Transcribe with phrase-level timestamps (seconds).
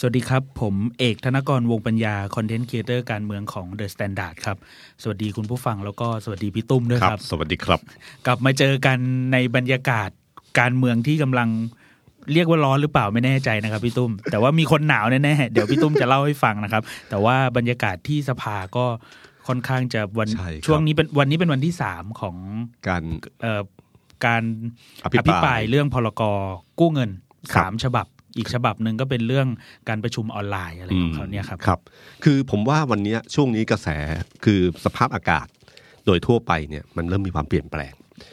[0.00, 4.56] สวัสดีครับ ผมเอกธนกรวงปัญญา คอนเทนต์ครีเอเตอร์การเมืองของ The Standard ครับ
[5.02, 7.80] สวัสดีคุณผู้ฟังแล้วก็สวัสดีพี่ตุ้มด้วยครับ สวัสดีครับ
[8.26, 8.98] กลับมาเจอกัน
[9.32, 10.10] ในบรรยากาศ
[10.60, 11.48] การเมืองที่กำลัง
[12.32, 18.86] เรียกว่าร้อนหรือเปล่าไม่แน่ใจนะครับพี่ตุ้ม แต่ว่ามีคนหนาวแน่ๆเดี๋ยวพี่ตุ้มจะเล่าให้ฟังนะครับ แต่ว่าบรรยากาศที่สภาก็
[19.48, 22.36] ค่อนข้างจะวันใช่ครับช่วงนี้เป็นวันนี้เป็นวันที่สามของ
[22.88, 23.02] การ
[23.42, 23.62] เอ่อ
[24.26, 24.42] การ
[25.04, 26.22] อภิปรายอภิปรายเรื่องพรก
[26.80, 27.10] กู้เงิน
[27.52, 28.06] ครับสามฉบับ
[28.36, 29.48] อีกฉบับหนึ่งก็เป็นเรื่อง
[29.88, 31.80] การประชุมออนไลน์อะไรของเขาเนี่ยครับครับ
[32.24, 33.88] คือผมว่าวันเนี้ยช่วงนี้กระแส
[34.44, 35.46] คือสภาพอากาศ
[36.06, 37.92] โดยทั่วไปเนี่ยมันเริ่มมีความเปลี่ยนแปลง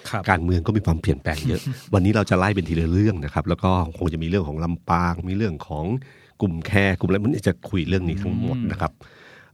[0.10, 1.62] ครับการเมืองก็มีความเปลี่ยนแปลงเยอะ
[1.94, 5.86] วันนี้เราจะไล่เป็นทีละเรื่องนะครับ แล้วก็คงจะมีเรื่องของลำปาง มีเรื่องของ
[6.42, 8.92] กลุ่มแคร์กลุ่มอะไรมันจะคุยเรื่องนี้ทั้งหมดนะครับ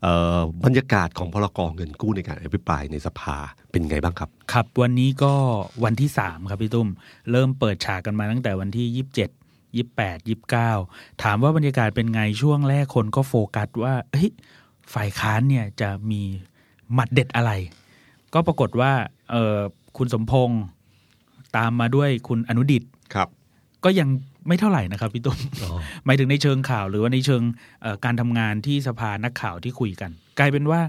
[0.04, 3.38] เอ่อบรรยากาศของพรกเงินกู้ในการอภิปรายในสภา
[3.72, 5.34] เป็นไงบ้างครับ ครับ วันนี้ก็
[5.84, 6.90] วันที่สามครับพี่ตุ้ม
[7.32, 9.30] เริ่มเปิดฉากกันมาตั้งแต่วันที่ยี่สิบเจ็ด
[9.76, 10.72] ยี่แปดยี่เก้า
[11.24, 14.32] ถามว่าบรรยากาศเป็นไงช่วงแรกคนก็โฟกัสว่าเฮ้ย
[14.94, 16.22] ฝ่ายค้านเนี่ยจะมี
[16.94, 17.52] หมัดเด็ดอะไร
[18.34, 18.92] ก็ปรากฏว่า
[19.32, 19.58] เออ
[19.98, 20.62] คุณสมพงษ์
[21.58, 23.28] ตามมาด้วยคุณอนุดิตครับ
[23.84, 24.10] ก็ยัง
[24.48, 25.40] ไม่เท่าไหร่นะครับพี่ตุ้ม
[26.06, 27.42] หมายถึงในเชิงข่าวหรือว่าในเชิง
[27.82, 30.82] เอ่อการทำงานที่สภานักข่าวที่คุยกัน กลายเป็นว่า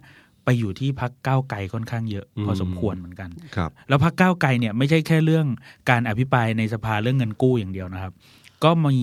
[0.44, 5.46] ไปอยู่ที่พักก้าวไกลค่อนข้างเยอะ พอสมควรเหมือนกันครับแล้วพักก้าวไกลเนี่ยไม่ใช่แค่เรื่อง
[5.90, 8.12] การอภิปรายในสภาเรื่องเงินกู้อย่างเดียวนะครับ
[8.64, 8.98] ก็มี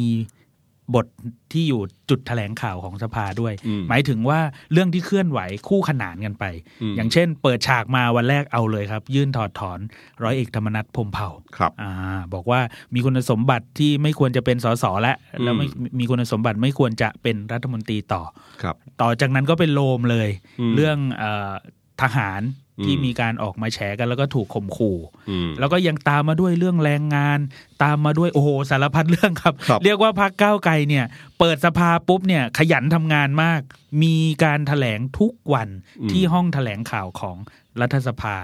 [0.95, 1.08] บท
[1.52, 4.39] ที่อยู่จุดแถลงข่าวของสภาด้วยอืมหมายถึงว่า
[4.72, 6.45] เรื่องที่เคลื่อนไหวคู่ขนานกันไป
[6.81, 9.80] อืมอย่างเช่น เปิดฉากมาวันแรกเอาเลยครับ ยื่นถอดถอน
[10.23, 11.92] ร้อยเอกธรรมนัฐพรหมเผ่าครับอ่า
[12.34, 12.59] บอกว่า
[12.94, 15.67] มีคุณสมบัติที่ไม่ควรจะเป็นสสและแล้วไม่
[16.00, 18.24] มีคุณสมบัติไม่ควรจะเป็นรัฐมนตรีต่อ
[18.62, 20.29] ครับ ต่อจากนั้นก็เป็นโลมเลย
[20.59, 21.53] อืมเรื่องเออ
[22.02, 22.41] ทหาร
[22.84, 24.97] ที่อืมมีการออกมาแฉกันแล้วก็ถูกข่มขู่
[25.30, 27.40] อืมแล้วก็ยังตามมาด้วยเรื่องแรงงาน
[27.84, 31.06] ตามมาด้วยโอ้โหสารพัดเรื่องครับครับเรียกว่าพักก้าวไกลเนี่ย
[31.40, 33.62] เปิดสภาปุ๊บเนี่ย ขยันทำงานมาก
[34.03, 35.69] มีการถแถลงทุกวัน
[36.12, 37.38] ที่ห้องถแถลงข่าวของ
[37.81, 38.35] รัฐสภา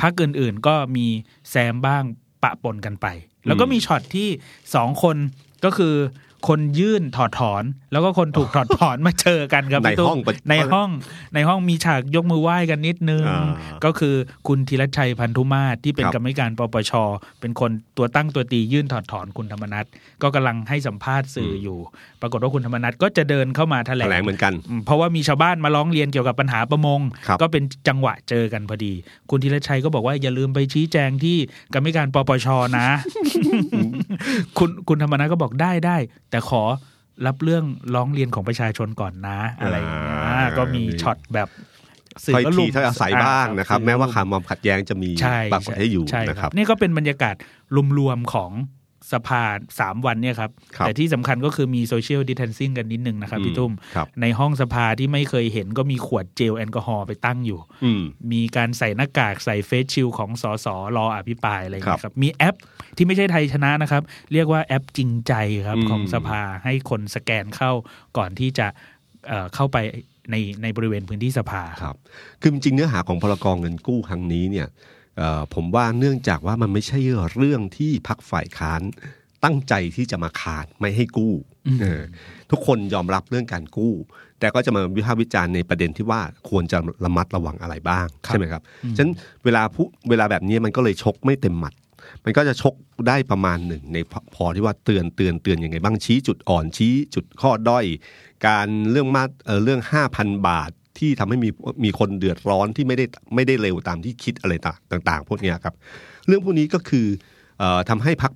[0.00, 1.06] พักอื่นๆก็มี
[1.50, 2.04] แซมบ้าง
[2.42, 3.06] ปะปนกันไป
[3.46, 4.28] แล้วก็มีช็อตที่
[4.74, 5.16] สองคน
[5.64, 5.94] ก็คือ
[6.48, 10.90] คนยื่นถอดถอน แล้วก็คนถูกถอดถอนมาเจอกันครับในพี่ตุ๊กห้องประในห้อง
[11.34, 13.48] ในห้องมีฉากยกมือไหว้กันนิดนึงอ่า
[13.84, 14.14] ก็คือ
[14.48, 16.92] คุณธีรชัยพันธุมาศที่เป็นครับกรรมการปปช
[17.40, 19.86] เป็นคนตัวตั้งตัวตียื่นถอดถอนคุณธรรมนัฐ
[20.22, 21.78] ก็กำลังให้สัมภาษณ์สื่ออยู่
[22.20, 28.92] ปรากฏว่าคุณธรรมนัฐก็จะเดินเข้ามาแถลแถงลงเหมือนกันอืมเพราะว่ามีชาวบ้านมาร้องเรียนเกี่ยวกับปัญหาประมงครับก็เป็นจังหวะเจอกันพอดี
[29.30, 31.36] คุณธีรชัยก็บอกว่าอย่าลืมไปชี้แจงที่
[31.74, 32.46] กรรมการปปช
[32.78, 32.88] นะ
[34.58, 35.96] คุณคุณธรรมนัฐก็บอกได้ได้
[36.30, 36.62] แต่ขอ
[37.26, 37.64] รับเรื่อง
[37.94, 41.48] ร้องเรียนของประชาชนก่อนนะ อะไรอย่างเงี้ยอ่าก็มีช็อตแบบ
[42.24, 47.34] สื่ถ้อยก็ทีลุมถ้อยอาศัยบ้างนะครับสื่อแม้ว่าลุความขัดแย้งจะมีใช่ปรากฏให้อยู่ใช่นะครับนี่ก็เป็นบรรยากาศ
[47.98, 48.50] รวมๆของ
[49.12, 49.42] สภา
[49.80, 60.66] สามวันเนี่ยครับครับแต่ที่สำคัญก็คือมีโซเชียลดิ t ทนซิ่งกันนิดนึงนะครับพี่ตุ้มครับในห้องสภาที่ไม่เคยเห็นก็มีขวดเจลแอลกอฮอล์ไปตั้งอยู่อืมมีการใส่หน้ากากใส่เฟซชิลของสส
[60.96, 62.56] รออภิปรายอะไรอย่างเงี้ยครับครับ มีแอป
[62.96, 65.32] ที่ไม่ใช่ไทยชนะนะครับ เรียกว่าแอปจริงใจ
[65.66, 67.72] ครับอืมของสภาให้คนสแกนเข้า
[68.16, 68.66] ก่อนที่จะ
[69.28, 69.76] เอ่อเข้าไป
[70.30, 71.96] ในในบริเวณพื้นที่สภาครับ
[72.40, 74.76] คือจริงๆเนื้อหาของพรกเงินกู้ครั้งนี้เนี่ยเอ่อ
[75.54, 76.98] ผมว่าเนื่องจากว่ามันไม่ใช่
[77.38, 78.80] เรื่องที่พักฝ่ายค้าน
[79.44, 81.34] ตั้งใจที่จะมาขาดไม่ให้กู้
[81.66, 82.02] อืมเออ
[82.50, 83.94] ทุกคนยอมรับเรื่องการกู้
[84.38, 88.62] แต่ก็จะมาวิพากษ์วิจารณ์ในประเด็นที่ว่าควรจะระมัดระวังอะไรบ้างใช่ไหมครับ
[88.96, 89.12] ฉะนั้น
[89.44, 91.74] เวลาผู้เวลาแบบนี้มันก็เลยชกไม่เต็มหมัด
[92.24, 92.74] มันก็จะชก
[93.08, 97.84] ได้ประมาณหนึ่งในพอพอที่ว่าเตือนเตือนเตือนยังไงบ้างชี้จุดอ่อนชี้จุดข้อด้อย
[98.46, 100.70] การเรื่องมาเอ่อเรื่องห้าพันบาท
[101.00, 101.48] ที่ทำให้มี
[101.84, 104.52] มีคนเดือดร้อนที่ไม่ได้ไม่ได้เร็วตามที่คิดอะไร
[104.92, 105.74] ต่าง ๆ พวกนี้ครับ
[106.26, 107.06] เรื่องพวกนี้ก็คือ
[107.62, 108.32] ออทำให้พัก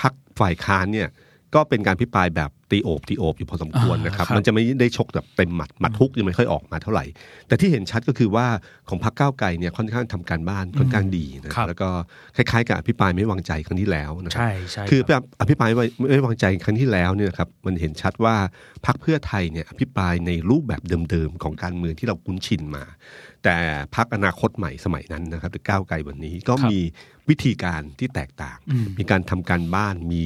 [0.00, 1.08] พักฝ่ายค้านเนี่ย
[1.54, 7.04] ก็เป็นการพิปรายแบบ ตีโอบตีโอบอยู่พอสมควรนะครับอ่าครับ มันจะไม่ได้ชกแบบเต็มหมัดหมัดทุกยังไม่ค่อยออกมาเท่าไหร่
[7.48, 8.46] แต่ที่เห็นชัดก็คือว่า
[8.88, 11.88] ของพรรคก้าวไกลเนี่ยค่อนข้างทำการบ้านค่อนข้างดีนะครับแล้วก็
[12.36, 18.36] คล้ายๆกับอภิปรายไม่วางใจครั้งที่แล้วนะครับใช่ใช่คือรับอภิปรายไม่ไม่วางใจครั้งที่แล้วเนี่ยนะครับมันเห็นชัดว่า
[18.86, 22.84] พรรคเพื่อไทยเนี่ยอภิปรายในรูปแบบเดิมๆของการเมืองที่เราคุ้นชินมา
[23.44, 23.56] แต่
[23.94, 26.78] พรรคอนาคตใหม่สมัยนั้นนะครับหรือก้าวไกลวันนี้ก็ครับมี
[27.28, 30.24] วิธีการที่แตกต่างอืมมีการทำการบ้านมี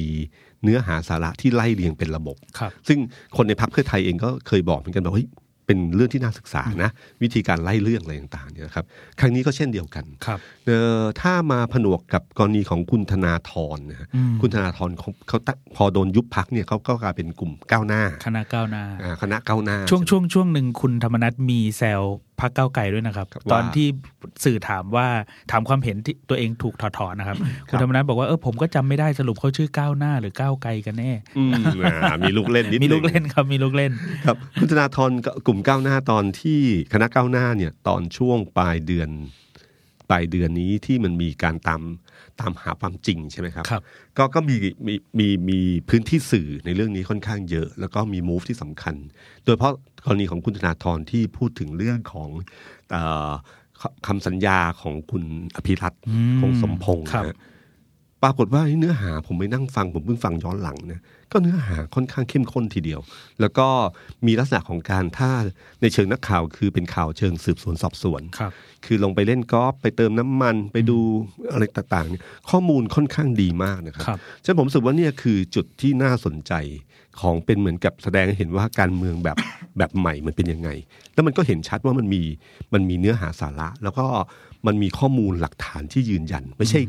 [0.63, 2.99] เนื้อหาสาระที่ไล่เรียงเป็นระบบครับซึ่ง
[3.37, 5.27] คนในพรรคเพื่อไทยเองก็เคยบอกเหมือนกันว่าเฮ้ย
[5.69, 6.91] เป็นเรื่องที่น่าศึกษานะ
[7.21, 8.85] วิธีการไล่เรื่องอะไรต่างๆเนี่ยนะครับ
[9.19, 22.01] ครั้งนี้ก็เช่นเดียวกันครับเออถ้ามาผนวกกับกรณีของคุณธนาธรนะฮะอืมคุณธนาธรเขาเขาตั้งพอโดนยุบพักเนี่ยเขาก็กลายเป็นกลุ่มก้าวหน้า คณะก้าวหน้าอ่าคณะก้าวหน้า ช่วงช่วงช่วงหนึ่งคุณธรรมนัฐมีแซว
[22.41, 23.87] พักเก้าวไกลด้วยนะครับครับตอนว่าที่
[24.45, 25.07] สื่อถามว่า
[25.51, 27.37] ถามความเห็นที่ตัวเองถูกถอดถอนนะครับ
[27.69, 31.51] คุณธรรมนัฐบอกว่าเออผมก็จำไม่ได้สรุปเขาชื่อก้าวหน้าหรือก้าวไกลกันแน่อืม
[31.83, 33.91] อ่ามีลูกเล่นนิดมีนึลูงกเล่นครับมีลูกเล่น
[34.25, 36.59] ครับคุณธนาธรกับกลุ่มก้าวหน้าตอนที่
[36.93, 39.09] คณะก้าวหน้าเนี่ยตอนช่วงปลายเดือน
[40.09, 41.81] ปลายเดือนนี้ที่มันมีการตาม
[42.39, 43.81] ตามหาความจริงใช่ไหมครับครับ
[44.17, 44.55] ก็ก็มี
[44.87, 45.59] มีมีมี
[45.89, 48.95] พื้นที่สื่อในเรื่องนี้ค่อนข้างเยอะ แล้วก็มีมูฟที่สำคัญ
[49.43, 49.73] โดยเฉพาะ
[50.05, 52.29] กรณีของคุณธนาธรที่พูดถึงเรื่องของ
[52.91, 52.97] เอ
[53.29, 53.31] อ
[54.07, 55.23] คำสัญญาของคุณ
[55.55, 57.37] อภิรัตน์อืมคงสมพงษ์ครับนะ
[58.23, 62.99] ปรากฏว่าเนื้อหาผมไปนั่งฟังผมเพิ่งฟังย้อนหลังเนี่ย ก็เนื้อหาค่อนข้างเข้มข้นทีเดียว
[63.41, 63.67] แล้วก็
[64.27, 65.31] มีลักษณะของการถ้า
[65.81, 68.51] ในเชิงนักข่าวคือเป็นข่าวเชิงสืบสวนสอบสวนครับ
[68.85, 70.99] คือลงไปเล่นกอล์ฟไปเติมน้ำมันไปดู
[71.51, 76.53] อะไรต่างๆเนี่ยข้อมูลค่อนข้างดีมากนะครับครับฉะนั้นผมรู้สึกว่าเนี่ยคือจุดที่น่าสนใจ
[77.19, 79.37] ของเป็นเหมือนกับแสดงให้เห็นว่าการเมืองแบบ
[79.77, 80.69] แบบใหม่มันเป็นยังไง
[81.13, 82.21] แล้วมันก็เห็นชัดว่ามันมี
[82.73, 84.05] มันมีเนื้อหาสาระ แล้วก็
[84.67, 86.81] มันมีข้อมูลหลักฐานที่ยืนยัน ไม่ใช่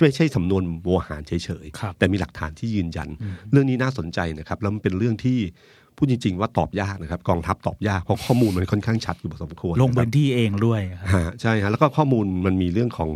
[0.00, 1.32] ไม่ใช่สำนวนโวหารเฉ
[1.64, 3.08] ยครับๆแต่มีหลักฐานที่ยืนยัน
[3.50, 5.38] เรื่องนี้น่าสนใจนะครับ แล้วมันเป็นเรื่องที่
[5.96, 13.10] พูดจริง ๆ ว่าตอบยากนะครับ กองทัพตอบยากเพราะข้อมูลมันค่อนข้างชัดอยู่พอสมควรลงนะครับพื้นที่เองด้วยครับฮะใช่ฮะแล้วก็ข้อมูลมันมีเรื่องของ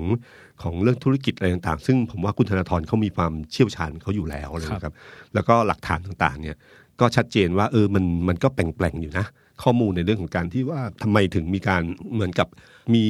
[0.63, 4.95] ของเรื่องธุรกิจอะไรต่างๆ ซึ่งผมว่าคุณธนาธรเขามีความเชี่ยวชาญเขาอยู่แล้วเลยนะครับ
[5.35, 6.57] แล้วก็หลักฐานต่างๆเนี่ย
[7.01, 9.27] ก็ชัดเจนว่าเออมันมันก็แปลงๆอยู่นะ
[9.63, 11.83] ข้อมูลในเรื่องของการที่ว่าทำไมถึงมีการ
[12.15, 12.49] เหมือนกับ
[12.95, 13.05] มี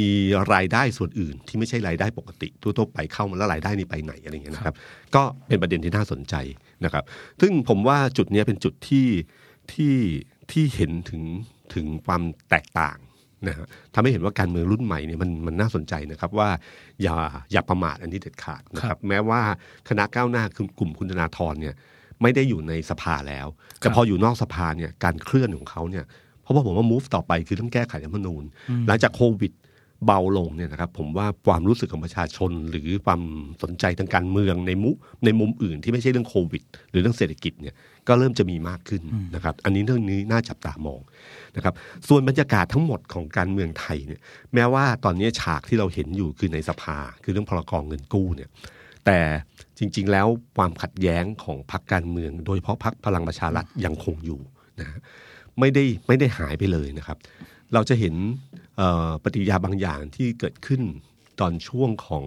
[0.54, 4.74] รายได้ส่วนอื่น ที่ไม่ใช่รายได้ปกติทั่วๆไปเข้ามาแล้วรายได้นี่ไปไหนอะไรอย่างเงี้ยนะครับ
[5.14, 6.34] ก็เป็นประเด็นที่น่าสนใจ
[6.84, 7.04] นะครับ
[7.40, 9.08] ซึ่งผมว่าจุดเนี้ยเป็นจุดที่
[9.72, 9.96] ที่
[10.52, 11.22] ที่เห็นถึง
[11.74, 12.98] ถึงความแตกต่าง
[13.48, 16.48] นะฮะทำให้เห็นว่าการเมืองรุ่นใหม่เนี่ยมันมันน่าสนใจนะครับว่า
[17.02, 17.16] อย่า
[17.52, 19.40] อย่าประมาทอันนี้เด็ดขาดนะคครัรับบแม้ว่า
[19.88, 21.74] คณะก้าวหน้าคือกลุ่มคุณธนาธรเนี่ย
[22.22, 23.46] ไม่ได้อยู่ในสภาแล้ว
[23.78, 28.44] แต่พออยู่นอกสภาเนี่ยการเคลื่อนของเขาเนี่ยเพ ราะว่าผมว่า move ต่อไปคือต้องแก้ไขรัฐธรรมนูญ
[28.86, 29.52] หลังจากโควิด
[30.06, 33.20] เบาลงเนี่ยนะครับผมว่าความรู้สึกของประชาชน หรือความ
[33.62, 34.90] สนใจทางการเมืองในมุ
[35.24, 37.74] ในมุมอื่นที่ไม่ใช่เรื่องโควิด หรือเรื่องเศรษฐกิจเนี่ย
[38.08, 39.02] ก็เริ่มจะมีมากขึ้น
[39.34, 41.00] นะครับ อันนี้เรื่องนี้น่าจับตามอง
[41.56, 41.74] นะครับ
[42.08, 44.20] ส่วนบรรยากาศทั้งหมดของการเมืองไทยเนี่ย
[44.54, 48.48] แม้ว่าตอนนี้ฉากที่เราเห็นอยู่คือในสภา คือเรื่องพรกองเงินกู้เนี่ย
[49.06, 49.18] แต่
[49.78, 54.40] จริง ๆ แล้วความขัดแย้งของพรรคการเมือง โดยเฉพาะพรรคพลังประชารัฐยังคงอยู่
[54.80, 55.00] นะฮะ
[55.60, 57.18] ไม่ได้ไม่ได้หายไปเลยนะครับ
[57.74, 58.14] เราจะเห็น
[58.76, 60.82] เอ่อปฏิกิริยาบางอย่างที่เกิดขึ้น
[61.40, 62.24] ตอนช่วงของ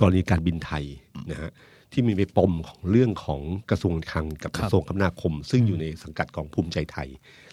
[0.00, 0.84] กรณีการบินไทย
[1.30, 1.50] นะฮะ
[1.92, 7.08] ที่มีไปปมของเรื่องของกระทรวงการคลังกับคกรับระทรวงคมนาคม ซึ่งอยู่ในสังกัดของภูมิใจไทย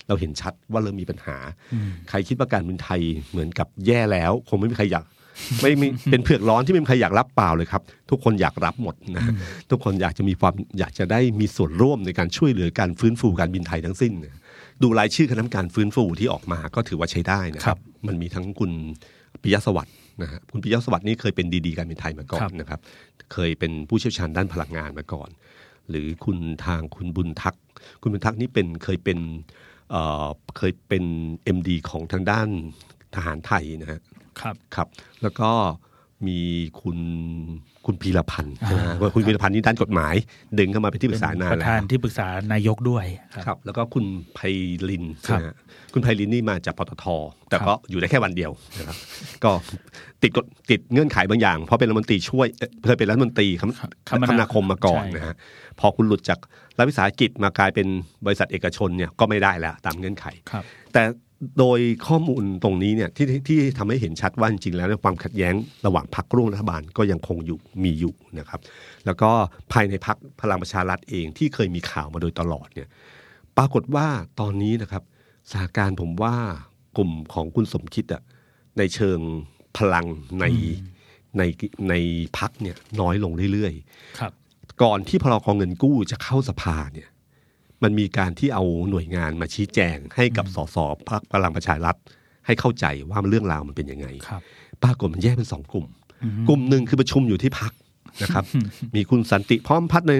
[0.07, 1.37] เราเห็นชัดว่าเริ่มมีปัญหา
[2.09, 5.05] ใครคิดว่าการบินไทยเหมือนกับแย่แล้ว คงไม่มีใครอยาก
[5.61, 9.23] ไม่มีเป็นเผือกร้อนที่ไม่มีใครอยากรับเปล่าเลยครับ ทุกคนอยากรับหมดนะ
[9.69, 14.37] ทุกคนอยากจะมีความอยากจะได้มีส่วนร่วมในการช่วยเหลือการฟื้นฟูการบินไทยทั้งสิ้นนะ
[14.81, 18.71] ดูรายชื่อคณะกรรมการฟื้นฟูที่ออกมาก็ถือว่าใช้ได้นะคครัรับบมันมีทั้งคุณ
[19.41, 22.79] ปิยะสวัสดิ์นะฮะคุณปิยะสวัสดิ์นี่เคยเป็นดีๆการบินไทยมาก่อครันบนะครับ
[23.33, 25.29] เคยเป็นผู้เชี่ยวชาญด้านพลังงานมาก่อน
[25.89, 27.61] หรือคุณทางคุณบุญทักษ์
[28.01, 29.19] คุณบุญทักษ์นี่เป็นเคยเป็น
[29.91, 30.27] เอ่อ
[30.57, 31.03] เคยเป็น
[31.55, 32.47] MD ของทางด้าน
[33.15, 34.01] ทหารไทยนะฮะ
[34.39, 34.87] ครับครับ
[35.21, 35.49] แล้วก็
[36.27, 36.39] มี
[36.81, 36.97] คุณ
[37.85, 40.15] คุณพีรพันธ์ใช่ไหมฮะอ่าว่าคุณพีรพันธ์นี่ด้านกฎหมาย
[40.59, 44.39] ดึงเข้ามาเป็นที่ปรึกษาเป็นนานประแล้วธานที่ปรึกษานายกด้วยครับครับแล้วก็คุณไพ
[44.89, 45.55] ลินครับนะฮะ
[45.93, 47.05] คุณไพลินนี่มาจากปตท
[47.49, 48.97] แต่ครับก็อยู่ได้แค่วันเดียวนะครับ
[49.43, 49.51] ก็
[50.21, 53.71] ติดกฎติดเงื่อนไขบางอย่าง เพราะเป็นรัฐมนตรีช่วยเอ่อเคยเป็นรัฐมนตรีคม
[54.09, 55.35] คมนาคมนาคมมาก่อนใช่นะฮะ
[55.79, 56.39] พอคุณหลุดจาก
[56.77, 57.87] รัฐวิสาหกิจมากลายเป็น
[58.25, 60.63] บริษัทเอกชนเนี่ยก็ไม่ได้แล้วตามเงื่อนไขครับ
[60.93, 61.01] แต่
[61.59, 65.53] โดยข้อมูลตรงนี้เนี่ยที่ที่ที่ทำให้เห็นชัดว่าจริงๆแล้วเนี่ยความขัดแย้ง
[65.85, 68.59] ระหว่างพรรคร่วมรัฐบาลก็ยังคงอยู่มีอยู่นะครับ
[69.05, 69.31] แล้วก็
[69.71, 72.87] ภายในพรรคพลังประชารัฐเองที่เคยมีข่าวมาโดยตลอดเนี่ย
[73.57, 74.07] ปรากฏว่า
[74.39, 75.03] ตอนนี้นะครับ
[75.49, 76.35] สถานการณ์ผมว่า
[76.97, 78.21] กลุ่มของคุณสมคิดอะ
[78.77, 79.19] ในเชิง
[79.77, 80.05] พลัง
[80.41, 80.45] ใน
[81.37, 81.43] ใน
[81.89, 81.93] ใน
[82.37, 84.31] พักเนี่ยน้อยลงเรื่อยๆ ครับ
[84.83, 87.09] ก่อนที่พรกองเงินกู้จะเข้าสภาเนี่ย
[87.83, 90.77] มันมีการที่เอาหน่วยงานมาชี้แจงให้กับสส
[91.09, 91.95] พรรคพลังประชารัฐ
[92.45, 94.41] ให้เข้าใจว่าเรื่องราวมันเป็นยังไงครับ
[94.83, 95.85] ปรากฏมันแยกเป็นสองกลุ่ม
[96.47, 97.71] กลุ่มหนึ่งคือประชุมอยู่ที่พัก
[98.21, 98.45] นะครับ
[98.95, 100.17] มีคุณสันติพร้อมพัฒน์เลย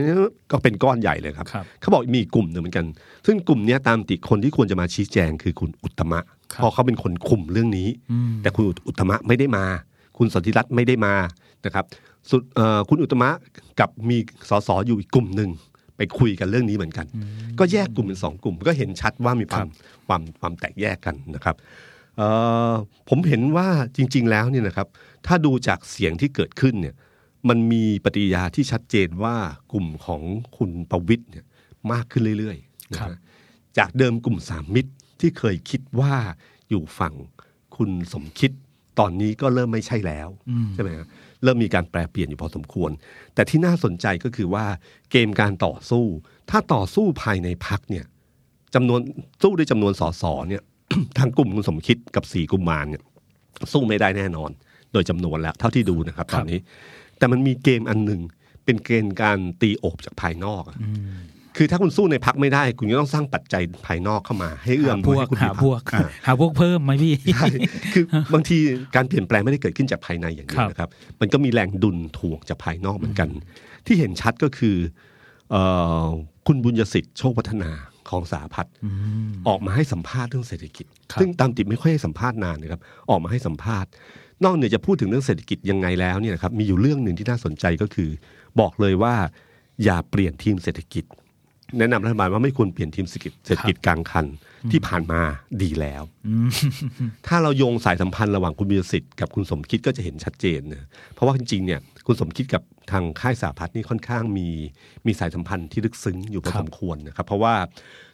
[0.51, 2.85] ก็เป็นก้อนใหญ่เลยครับครับเขาบอกมีอีกกลุ่มหนึ่งเหมือนกัน
[3.25, 6.19] ซึ่งกลุ่มเนี้ยตามติคนที่ควรจะมาชี้แจงคือคุณอุตตมะ
[6.53, 9.65] ครับเพราะเขาเป็นคนคุมเรื่องนี้อืมแต่คุณอุตตมะไม่ได้มา
[10.17, 11.13] คุณสนธิรัตน์ไม่ได้มา
[11.65, 11.85] นะครับ
[12.29, 13.29] สุดเอ่อคุณอุตตมะ
[13.79, 14.17] กับมี
[14.49, 15.49] สสอยู่อีกกลุ่มหนึ่ง
[15.97, 17.07] ไปคุยกันเรื่องนี้เหมือนกัน
[17.59, 19.67] ก็แยกกลุ่มเป็นสองกลุ่ม ก็เห็นชัดว่ามีความ
[20.07, 21.55] ความความแตกแยกกันนะครับ
[22.17, 22.27] เอ่
[22.71, 22.73] อ
[23.09, 24.87] ผมเห็นว่าจริง ๆ แล้วเนี่ยนะครับ
[25.27, 26.95] ถ้าดูจากเสียงที่เกิดขึ้นเนี่ย
[27.49, 29.35] มันมีปฏิกิริยาที่ชัดเจนว่า
[29.71, 30.21] กลุ่มของ
[30.57, 31.45] คุณประวิทย์เนี่ย
[31.91, 33.19] มากขึ้นเรื่อยๆนะครัฮะบ
[33.77, 36.15] จากเดิมกลุ่มสามมิตรที่เคยคิดว่า
[36.69, 37.13] อยู่ฝั่ง
[37.75, 38.51] คุณสมคิด
[38.99, 40.29] ตอนนี้ก็เริ่มไม่ใช่แล้ว
[40.73, 41.07] ใช่ไหมครับ
[41.43, 42.91] เริ่มมีการแปลเปลี่ยนอยู่พอสมควร
[43.33, 44.65] แต่ที่น่าสนใจก็คือว่า
[45.11, 46.05] เกมการต่อสู้
[46.49, 48.05] ถ้าต่อสู้ภายในพักเนี่ย
[48.75, 48.99] จำนวน
[49.41, 50.63] สู้ด้วยจำนวนสสเนี่ย
[51.17, 53.03] ทางกลุ่มคุณสมคิดกับสี่กุมารเนี่ย
[53.71, 54.51] สู้ไม่ได้แน่นอน
[54.93, 56.59] โดยจำนวนแล้ว เท่าที่ดูนะครับ ตอนนี้
[57.17, 58.21] แต่มันมีเกมอันหนึ่ง
[58.65, 60.77] เป็นเกณฑ์การตีโอบจากภายนอกอะ
[61.57, 67.47] คือถ้าคุณสู้ในพักไม่ได้ คุณก็ต้องสร้างปัจจัยภายนอกเข้ามา ให้เอื้อหามพหน่ววยกให้คุณหามีพวกอ่าหาพวกเพิ่มไหมพี่ใช่
[67.93, 68.57] คือบางที
[68.95, 70.89] การเปลี่ยนแปลงไม่ได้เกิดขึ้นจากภายในอย่างเดียวนะครับ
[71.21, 73.29] มันก็มีแรงดุลถ่วงจากภายนอกเหมือนกัน
[73.85, 74.75] ที่เห็นชัดก็คือ
[75.51, 75.55] เอ
[76.05, 76.07] อ
[76.47, 77.71] คุณบุญยสิทธิ์โชคพัฒนา
[78.09, 78.73] ของสาพัฒน์
[79.47, 83.89] ออกมาให้สัมภาษณ์เรื่องเศรษฐกิจครับซึ่งตามติดไม่ค่อยให้สัมภาษณ์นานนะครับ ออกมาให้สัมภาษณ์
[84.43, 88.09] นอกเหนือจะพูดถึงเรื่องเศรษฐกิจยังไงแล้วเนี่ยนะครับมีอยู่เรื่องหนึ่งที่น่าสนใจก็คือ
[88.59, 89.15] บอกเลยว่า
[89.83, 91.05] อย่าเปลี่ยนทีมเศรษฐกิจ
[91.79, 94.25] แนะนำรัฐบาลว่าไม่ควรเปลี่ยนทีมเศรษฐกิจเศรษฐกิจกลางคัน
[94.71, 95.21] ที่ผ่านมา
[95.63, 96.03] ดีแล้ว
[97.27, 102.61] ถ้าเราโยงสายสัมพันธ์ระหว่างคุณบิสิทธิ์กับคุณสมคิดก็จะเห็นชัดเจนนะเพราะว่าจริงๆเนี่ยคุณสมคิดกับ
[102.91, 104.47] ทางค่ายสาพัฒน์นี่ค่อนข้างมี
[105.05, 107.55] มีสายสัมพันธ์ที่ลึกซึ้งอยู่พอครับสมควรนะครับ เพราะว่า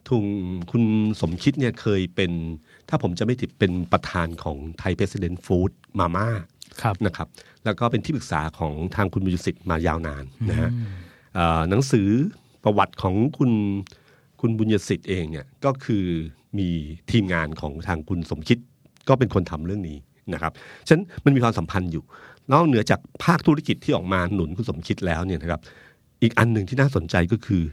[0.07, 0.23] ทุง
[0.71, 0.83] คุณ
[1.21, 2.31] สมคิดเนี่ยเคยเป็น
[2.89, 6.27] ถ้าผมจะไม่ผิดเป็นประธานของไทยเพรสเดนต์ฟู้ดมาม่า
[6.81, 7.27] ครับนะครับ
[7.65, 10.69] แล้วก็เป็นที่ปรึกษาของทางคุณบุญสิทธิ์มายาวนานนะฮะ
[11.35, 12.09] เอ่อหนังสือ
[12.63, 13.51] ประวัติของคุณ
[14.41, 16.05] คุณบุญยสิทธิ์เองเนี่ยก็คือ
[16.57, 16.69] มี
[17.11, 18.57] ทีมงานของทางคุณสมคิด
[19.07, 19.97] ก็เป็นคนทำเรื่องนี้
[20.33, 20.51] นะครับ
[20.87, 22.03] ฉะนั้นมันมีความสัมพันธ์อยู่
[22.53, 25.61] นอกเหนือจากภาคธุรกิจที่ออกมาหนุนคุณสมคิดแล้วเนี่ยนะครับ
[26.21, 27.63] อีกอันหนึ่งที่น่าสนใจก็คือ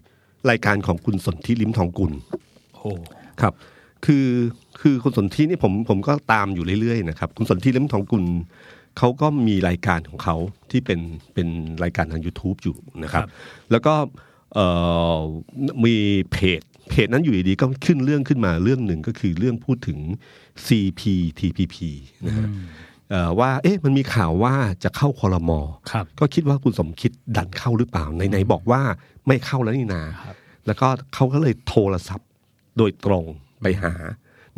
[0.50, 2.12] รายการของคุณสนธิลิมทองกุล
[2.74, 2.90] โอ้
[3.40, 3.54] ครับ
[4.06, 4.26] คือ
[4.80, 8.24] คือคุณสนธินี่ผมผมก็ตามอยู่เรื่อยๆนะครับคุณสนธิเล่มทองกุล
[8.98, 10.36] เขาก็มีรายการของเขา
[10.70, 11.00] ที่เป็น
[11.34, 11.48] เป็น
[11.82, 13.30] รายการทาง YouTube อยู่นะครับครับ
[13.70, 14.04] แล้วก็เอ่อ
[15.84, 15.96] มี
[16.32, 19.98] เพจเพจนั้นอยู่ดีๆก็ขึ้นเรื่องขึ้นมาเรื่องหนึ่งก็คือเรื่องพูดถึง
[20.66, 21.76] CPTPP
[22.26, 22.48] นะฮะ
[23.10, 25.60] เอ่อว่าเอ๊ะมันมีข่าวว่าจะเข้าคอรมอ
[25.92, 28.80] ครับก็คิดว่าคุณสมคิดดันเข้าหรือเปล่าไหนๆบอกว่า
[29.26, 30.36] ไม่เข้าแล้วนี่นาครับ
[30.66, 32.28] แล้วก็เขาก็เลยโทรศัพท์
[32.78, 33.24] โดยตรง
[33.62, 33.92] ไปหา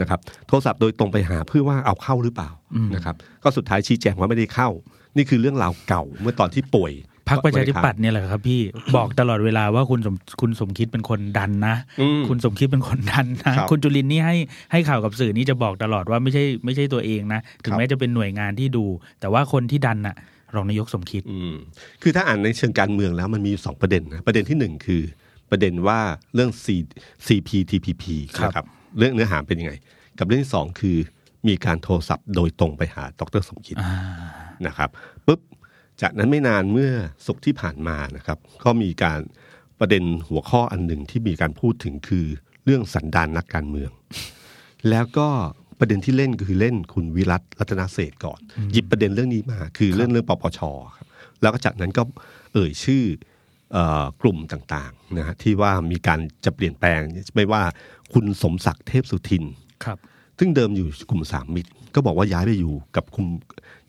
[0.01, 2.51] นะครับ โทรศัพท์โดยตรงไปหาเพื่อว่าเอาเข้าหรือเปล่า
[2.95, 4.69] นะครับ ก็สุดท้ายชี้แจงว่าไม่ได้เข้า
[5.17, 6.93] นี่คือเรื่องราวเก่าเมื่อตอนที่ป่วย
[7.29, 8.61] พรรคประชาธิปัตย์เนี่ยแหละครับ พี่
[8.97, 14.37] บอกตลอดเวลาว่าคุณสมคุณสมคิดเป็นคนดันนะอืมคุณสมคิดเป็นคนดันนะครับคุณจุลินนี่ให้
[14.73, 18.85] ให้ข่าวกับสื่อนี่จะบอกตลอดว่าไม่ใช่ไม่ใช่ตัวเองนะ ถึคงรับแม้จะเป็นหน่วยงานที่ดู
[19.21, 20.17] แต่ว่าคนที่ดันน่ะ
[20.55, 21.55] รองนายกสมคิดอืม
[22.03, 25.03] คือถ้าอ่านในเชิงการเมืองแล้วมันมีสองประเด็นนะประเด็นที่หนึ่งคือ
[25.51, 26.01] ประเด็นว่า
[26.35, 26.67] เรื่อง C
[27.27, 28.05] CPTPP
[28.39, 28.67] ครับนะครับ
[28.99, 29.73] เรื่องเนื้อหาเป็นยังไง
[30.19, 30.97] กับเรื่องที่สองคือ
[31.49, 33.95] มีการโทรศัพท์โดยตรงไปหาดรสมคิดอ่า
[34.67, 34.89] นะครับ
[35.27, 35.41] ปุ๊บ
[36.03, 36.91] จากนั้นไม่นานเมื่อ
[37.27, 39.21] สุกร์ที่ผ่านมานะครับ ก็มีการ
[39.81, 42.27] ประเด็นหัวข้ออันหนึ่งที่มีการพูดถึงคือ
[42.65, 43.91] เรื่องสันดานนักการเมือง
[44.91, 45.29] แล้วก็
[45.79, 48.41] ประเด็นที่เล่นก็คือเล่นคุณวิรัตรัตนเศรษฐ์ก่อน
[48.73, 50.61] หยิบประเด็นเรื่องนี้มา คือเรื่องเรื่องปปช
[50.97, 51.07] ครับ
[51.41, 52.03] แล้วก็จากนั้นก็
[52.53, 53.05] เอ่ยชื่อ
[53.73, 57.01] เอ่อกลุ่มต่างๆนะฮะที่ว่ามีการจะเปลี่ยนแปลง
[57.35, 57.63] ไม่ว่า
[58.13, 59.45] คุณสมศักดิ์เทพสุทิน
[59.85, 59.99] ครับ
[60.39, 63.27] ซึ่งเดิมอยู่กลุ่มสามมิตร ก็บอกว่าย้ายไปอยู่กับคุณ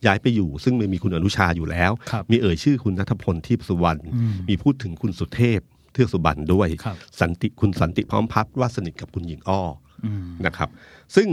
[0.06, 4.02] ย้ายไปอยู่ ซึ่งไม่มีคุณอนุชาอยู่แล้วครับมีเอ่ยชื่อคุณนัทพลที่สุวรรณ
[4.50, 5.60] มีพูดถึงคุณสุเทพ
[5.94, 9.70] เทือกสุบรรณด้วยครับสันติคุณสันติพร้อมพัฒน์ว่าสนิทกับคุณหญิงอ้ออ
[10.06, 10.70] อืมนะครับ
[11.16, 11.28] ซึ่ง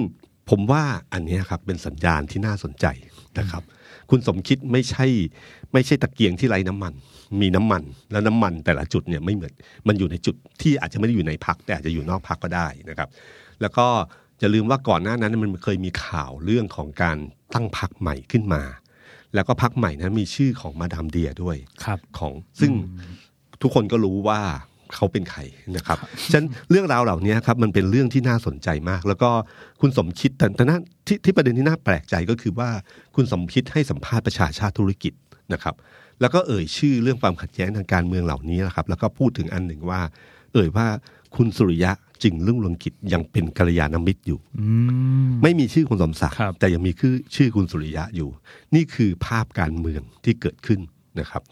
[0.50, 0.82] ผมว่า
[1.12, 2.86] อันเนี้ยครับเป็นสัญญาณที่น่าสนใจ
[3.38, 3.62] นะครับ
[4.10, 5.06] คุณสมคิดไม่ใช่
[5.72, 6.92] ไม่ใช่ตะเกียงที่ไร้น้ำมัน
[7.40, 7.82] มีน้ำมัน
[8.12, 9.52] แล้วน้ำมันแต่ละจุดเนี่ยไม่เหมือน
[9.88, 13.08] มันอยู่ในจุดที่อาจจะไม่ได้อยู่ในพักแต่อาจจะอยู่นอกพักก็ได้นะครับ
[13.60, 13.86] แล้วก็
[14.40, 17.16] จะลืมว่าก่อนหน้านั้นมันเคยมีข่าวเรื่องของการ
[17.54, 18.62] ตั้งพักใหม่ขึ้นมา
[19.34, 22.72] แล้วก็พักใหม่นั้นมีชื่อของมาดามเดียด้วยครับของซึ่ง
[23.62, 24.40] ทุกคนก็รู้ว่า
[24.94, 25.40] เขาเป็นใคร
[25.76, 25.98] นะครับ
[26.32, 29.30] ฉะนั้นเรื่องราวเหล่านี้ครับมันเป็นเรื่องที่น่าสนใจมาก แล้วก็
[29.80, 32.70] คุณสมคิดแต่แต่น่าที่ที่ประเด็นที่น่าแปลกใจก็คือว่า
[33.14, 35.12] คุณสมคิดให้สัมภาษณ์ประชาชาติธุรกิจ
[35.52, 35.74] นะครับ
[36.20, 40.00] แล้วก็เอ่ยชื่อเรื่องความขัดแย้งทางการเมืองเหล่านี้นะครับ แล้วก็พูดถึงอันหนึ่งว่า
[40.54, 40.86] เอ่ยว่า
[41.36, 41.90] คุณสุริยะ
[42.22, 44.66] จึงรุ่งเรืองกิจยังเป็นกัลยาณมิตรอยู่อื
[45.26, 48.28] มไม่มีชื่อคุณสมศักดิ์ครับแต่ยังมีชื่อชื่อคุณสุริยะอยู่
[48.74, 50.80] นี่คือภาพการเมืองที่เกิดขึ้น
[51.20, 51.42] นะครับ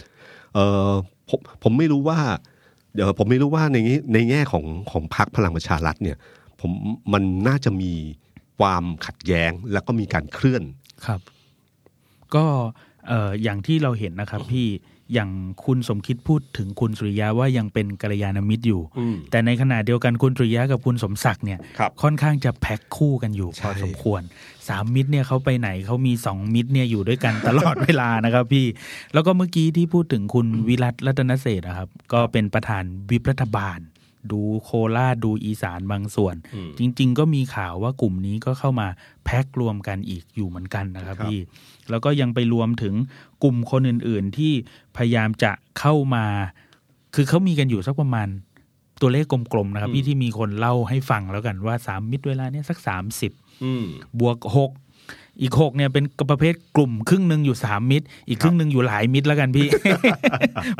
[0.54, 0.58] เอ
[0.90, 0.92] อ
[1.28, 2.20] ผมผมไม่รู้ว่า
[2.94, 6.16] เดี๋ยวผมไม่รู้ว่าในนี้ในแง่ของของพรรคพลังประชารัฐเนี่ย
[6.60, 6.72] ผม
[7.12, 7.92] มันน่าจะมี
[8.60, 10.62] ความขัดแย้งแล้วก็มีการเคลื่อน
[11.06, 11.20] ครับ
[12.34, 12.46] ก็
[13.08, 14.66] เอ่ออย่างที่เราเห็นนะครับพี่
[15.12, 15.30] อย่าง
[15.64, 24.22] คุณสมคิดพูดถึงคุณสุริยะว่ายังเป็นกัลยาณมิตรอยู่อืมแต่ในขณะเดียวกันคุณสุริยะกับคุณสมศักดิ์เนี่ยครับค่อนข้างจะแพ็คคู่กันอยู่ใช่พอสมควร
[24.68, 28.66] สามมิตรเนี่ยเขาไปไหนเขามีสองมิตรเนี่ยอยู่ด้วยกันตลอดเวลานะครับพี่
[29.14, 33.80] แล้วก็เมื่อกี้ที่พูดถึงคุณวิรัตรัตนเศรษฐ์นะครับ ก็เป็นประธานวิปรัฐบาล
[34.32, 38.88] ดูโคราชดูอีสานบางส่วนอืมจริง ๆ ก็มีข่าวว่ากลุ่มนี้ก็เข้ามา
[39.24, 41.38] แพ็ครวมกันอีกอยู่เหมือนกันนะครับครับพี่
[41.90, 42.94] แล้วก็ยังไปรวมถึง
[43.42, 44.52] กลุ่มคนอื่น ๆ ที่
[44.96, 46.26] พยายามจะเข้ามา
[47.14, 48.28] คือเขามีกันอยู่สักประมาณ
[49.00, 53.32] ตัวเลขกลม ๆ นะครับ พี่ที่มีคนเล่าให้ฟังแล้วกันว่าสามมิตรเวลาเนี้ยสักสามสิบ
[53.64, 53.84] อืม
[54.20, 54.72] บวกหก
[55.40, 59.68] อีกหกเนี่ยเป็นประเภทกลุ่มครึ่งหนึ่งอยู่สามมิตร อีกครึ่งหนึ่งอยู่หลายมิตรแล้วกันพี่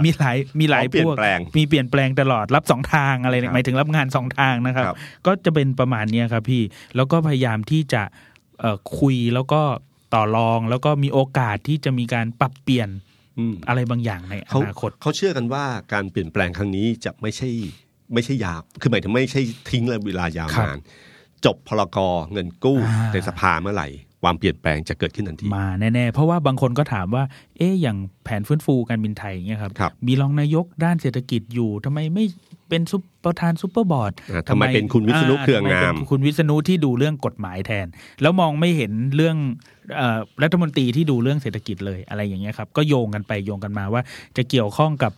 [0.05, 4.97] มีหลายมีหลายอ๋อเปลี่พยนวกแปลงมีเปลี่ยนแปลงตลอดรับสองทางอะไรเนี่ยครับหมายถึงรับงานสองทางนะครับครับ
[5.27, 6.63] ก็จะเป็นประมาณเนี้ยครับพี่
[6.97, 8.03] แล้วก็พยายามที่จะ
[8.61, 9.61] เอ่อคุยแล้วก็
[10.15, 12.89] ต่อรอง แล้วก็มีโอกาสที่จะมีการปรับเปลี่ยน
[13.39, 17.49] อืมอะไรบางอย่างในอเขานาคตเขาเชื่อกันว่าการเปลี่ยนแปลงครั้งนี้จะไม่ใช่
[18.15, 20.79] ไม่ใช่ยาวคือหมายถึงไม่ใช่ทิ้งระยะเวลายาวครับนาน
[21.45, 23.89] จบพ.ร.ก.เงินกู้อ่าในสภาเมื่อไหร่
[24.25, 27.25] ความเปลี่ยนแปลงจะเกิดขึ้นทันทีมาแน่ๆ เพราะว่าบางคนก็ถามว่า
[27.59, 32.25] เอ๊ะอย่างแผนฟื้นฟูการบินไทยอย่างเงี้ยครับครับมีรองนายกด้านเศรษฐกิจอยู่ทำไมไม่
[32.69, 37.87] เป็นซุปประธานซุปเปอร์บอร์ดอ่าทำไมเป็นคุณวิษณุเครืองามทำไเป็นคุณวิษณุที่ดูเรื่องกฎหมายแทน
[38.23, 39.37] แล้วมองไม่เห็นเรื่อง
[39.97, 44.03] เอ่อรัฐมนตรีที่ดูเรื่องเศรษฐกิจเลยอะไรอย่างเงี้ยครับ ก็โยงกันไปโยงกันมาว่า
[44.37, 45.13] จะเกี่ยวข้องกับ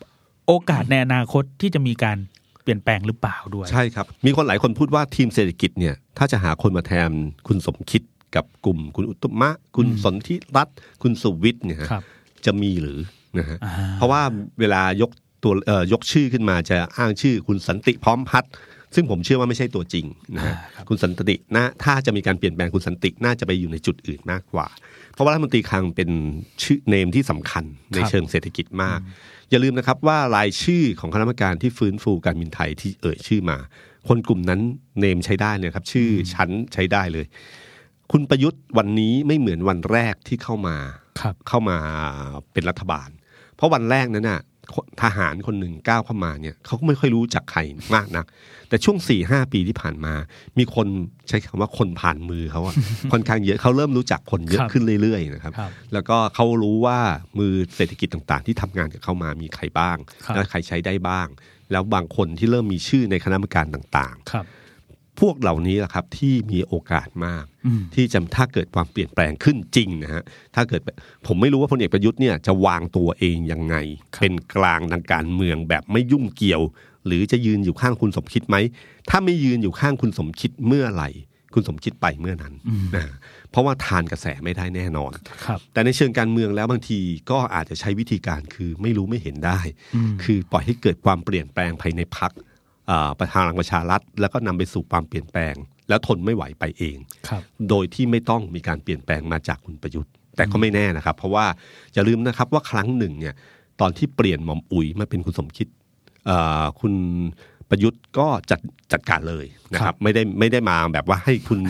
[0.46, 2.18] โอกาสในอนาคตที่จะมีการ
[2.62, 7.10] เปลี่ยนแปลงหรือเปล่าด้วย ใช่ครับ มีคนหลายคนพูดว่าทีมเศรษฐกิจเนี่ยถ้าจะหาคนมาแทน
[7.46, 8.02] คุณสมคิด
[8.36, 12.02] กับกลุ่มคุณอุตตมะ คุณสนธิรัตน์คุณสุวิทย์เนี่ยฮะครับ
[12.46, 12.98] จะมีหรือ
[13.38, 14.22] นะฮะอ่าเพราะว่า
[14.60, 15.10] เวลายก
[15.44, 18.52] ตัวเอ่อยกชื่อขึ้นมาจะอ้างชื่อคุณสันติพร้อมพัฒน์
[18.94, 24.66] ซึ่งผมเชื่อว่าไม่ใช่ตัวจริงนะฮะอ่าครับคุณสันตินะถ้าจะมีการเปลี่ยนแปลงคุณสันติน่าจะไปอยู่ในจุดอื่นมากกว่า
[25.14, 26.10] เพราะว่ารัฐมนตรีคลังเป็น
[26.62, 27.64] ชื่อเนมที่สำคัญ
[27.94, 29.00] ในครับเชิงเศรษฐกิจมาก
[29.50, 33.58] อย่าลืมนะครับว่ารายชื่อของคณะกรรมการที่ฟื้นฟูการบินไทยที่เอ่ยชื่อมา
[34.08, 34.60] คนกลุ่มนั้น
[34.98, 37.26] เนมใช้ได้เลยครับ ชื่อชั้นใช้ได้เลย
[38.12, 40.76] คุณประยุทธ์วันนี้ไม่เหมือนวันแรกที่เข้ามา
[41.20, 41.78] ครับเข้ามา
[42.52, 43.08] เป็นรัฐบาล
[43.56, 44.40] เพราะวันแรกนั้นน่ะ
[45.02, 47.60] ทหารคนหนึ่งก้าวเข้ามาเนี่ยเขาก็ไม่ค่อยรู้จักใคร
[47.94, 48.24] มากนัก
[48.68, 50.14] แต่ช่วง4ี่หปีที่ผ่านมา
[50.58, 50.86] มีคน
[51.28, 52.74] ใช้คำว่าคนผ่านมือเขาอะ
[53.12, 56.98] ค่อนข้างเยอะเขาเริ่มรู้จักคนเยอะครับขึ้นเรื่อยๆนะครับครับ แล้วก็เขารู้ว่า
[57.38, 61.26] มือเศรษฐกิจต่างๆ ที่ทำงานกับเขามามีใครบ้างครับและใครใช้ได้บ้าง
[61.72, 64.55] แล้วบางคนที่เริ่มมีชื่อในคณะกรรมการต่างครับๆ
[65.20, 70.22] พวกเหล่านี้แหละครับที่มีโอกาสมากอืมที่จะถ้าเกิดความเปลี่ยนแปลงขึ้นจริงนะฮะ
[70.54, 70.80] ถ้าเกิด
[71.26, 73.76] ผมไม่รู้ว่าพลเอกประยุทธ์เนี่ยจะวางตัวเองยังไง
[74.14, 76.62] ครับเป็นกลางทางการเมืองแบบไม่ยุ่งเกี่ยว
[77.06, 78.56] หรือจะยืนอยู่ข้างคุณสมคิดไหม
[79.10, 81.10] ถ้าไม่ยืนอยู่ข้างคุณสมคิดเมื่อไหร่
[81.54, 82.54] คุณสมคิดไปเมื่อนั้น
[82.96, 83.04] นะ
[83.50, 85.12] เพราะว่าทานกระแสไม่ได้แน่นอน
[85.46, 86.98] ครับแต่ในเชิงการเมืองแล้วบางที
[87.30, 89.60] ก็อาจจะใช้วิธีการคือไม่รู้ไม่เห็นได้
[89.94, 92.32] อืมคือปล่อยให้เกิดความเปลี่ยนแปลงภายในพัก
[93.20, 95.54] ประธานประชารัฐแล้วก็นำไปสู่ความเปลี่ยนแปลง
[95.88, 96.96] แล้วทนไม่ไหวไปเอง
[97.28, 101.46] ครับโดยที่ไม่ต้องมีการเปลี่ยนแปลงมาจากคุณประยุทธ์ แต่ก็ไม่แน่นะครับ เพราะว่า
[101.94, 103.34] อย่าลืมนะครับว่าครั้งหนึ่งเนี่ย
[103.80, 105.68] ตอนที่เปลี่ยนหม่อมอุ๋ยมาเป็นคุณสมคิด
[106.26, 106.94] เอ่อคุณ
[107.70, 108.60] ประยุทธ์ก็จัด
[108.92, 111.60] จัดการเลยนะคครัรับบไม่ได้ไม่ได้มาแบบว่าให้คุณ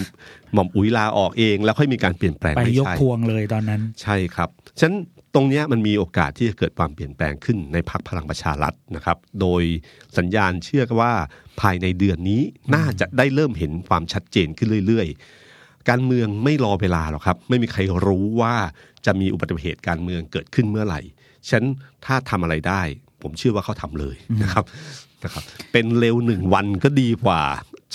[0.53, 4.49] หม่อมอุ๋ยลาออกเอง แล้วค่อยมีการเปลี่ยนแปลงไปไม่ยกใช่พวงเลยตอนนั้น ใช่ครับ
[4.79, 4.97] ฉะนั้น
[5.39, 9.63] ตรงนี้มันมีโอกาสที่จะเกิดความเปลี่ยนแปลงขึ้นในพักพลังประชารัฐนะครับ โดย
[10.19, 11.13] สัญญาณเชื่อกว่า
[11.61, 12.43] ภายในเดือนนี้
[12.75, 18.55] น่าจะได้เริ่มเห็นความชัดเจนขึ้นเรื่อยๆ การเมืองไม่รอเวลาหรอกครับ ไม่มีใครรู้ว่า
[19.07, 21.01] จะมีอุบัติเหตุการเมืองเกิดขึ้นเมื่อไหร่
[21.51, 21.63] ฉัน
[22.05, 22.83] ถ้าทำอะไรได้
[23.23, 24.65] ผมเชื่อว่าเขาทำเลยนะครับ
[25.25, 27.43] นะครับ เป็นเร็วหนึ่งวันก็ดีกว่า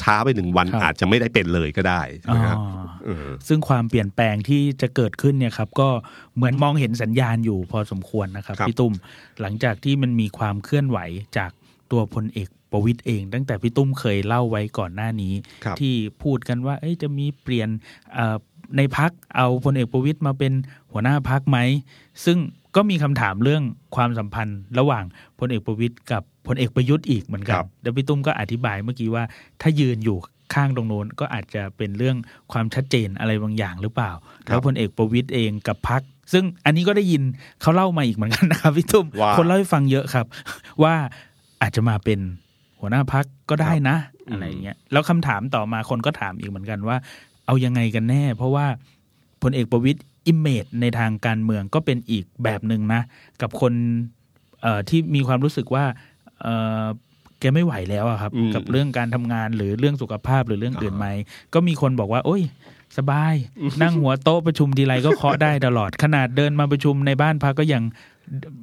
[0.01, 2.67] ช้าไปหนึ่งวันครับอาจจะไม่ได้เป็นเลยก็ได้ใช่ไหมครับอ๋อ
[3.05, 5.89] เออซึ่งความเปลี่ยนแปลงที่จะเกิดขึ้นเนี่ยครับก็
[6.35, 8.93] เหมือนมองเห็นสัญญาณอยู่พอสมควรนะครับครับพี่ตุ้ม
[9.41, 10.99] หลังจากที่มันมีความเคลื่อนไหว
[11.37, 11.51] จาก
[11.91, 15.33] ตัวพลเอกประวิตยเอง ตั้งแต่พี่ตุ้มเคยเล่าไว้ก่อนหน้านี้
[15.65, 17.69] ครับที่พูดกันว่าเอ้ยจะมีเปลี่ยน
[18.13, 18.37] เอ่อ
[18.77, 20.53] ในพักเอาพลเอกประวิตยมาเป็น
[20.91, 21.57] หัวหน้าพักไหม
[22.25, 22.37] ซึ่ง
[22.75, 23.63] ก็มีคำถามเรื่อง
[23.95, 25.05] ความสัมพันธ์ ระหว่าง
[25.39, 29.23] พลเอกประวิตยกับพลเอกประยุทธ์อีกเหมือนกัคนรับแล้วพี่ตุ้มก็อธิบายเมื่อกี้ว่า
[29.61, 30.17] ถ้ายืนอยู่
[30.53, 32.17] ข้างตรงโน้นก็อาจจะเป็นเรื่อง
[32.51, 34.11] ความชัดเจนอะไรบางอย่างหรือเปล่า
[34.45, 36.01] แล้วพลเอกประวิตยเองกับพัก
[36.33, 37.23] ซึ่งอันนี้ก็ได้ยิน
[37.61, 40.25] เขาเล่ามาอีกเหมือนกันนะครับพี่ตุ้มว่าคนเล่าให้ฟังเยอะครับ
[40.83, 40.93] ว่า
[41.61, 42.19] อาจจะมาเป็น
[42.79, 43.95] หัวหน้าพรรคก็ได้นะ
[44.27, 46.97] อืมอะไรอย่างเงี้ยแล้วคำถามต่อมาคนก็ถามอีกเหมือนกันว่า
[47.45, 48.65] เอายังไงกันแน่ เพราะว่า
[49.43, 53.01] พลเอกประวิตร image ในทางการเมืองก็เป็นอีกแบบหนึ่งนะ
[53.41, 53.73] กับคน
[54.61, 55.85] เอ่อที่มีความรู้สึกว่า
[56.41, 56.85] เอ่อ
[57.39, 61.07] แกไม่ไหวแล้วอะครับอืมกับเรื่องการทำงานหรือเรื่องสุขภาพหรือเรื่องอื่นไหม
[61.53, 62.43] ก็มีคนบอกว่า โอ้ย
[62.97, 63.35] สบาย
[63.81, 67.83] นั่งหัวโต๊ะประชุมทีไรก็เคาะได้ตลอดขนาดเดินมาประชุมในบ้านพักก็ยัง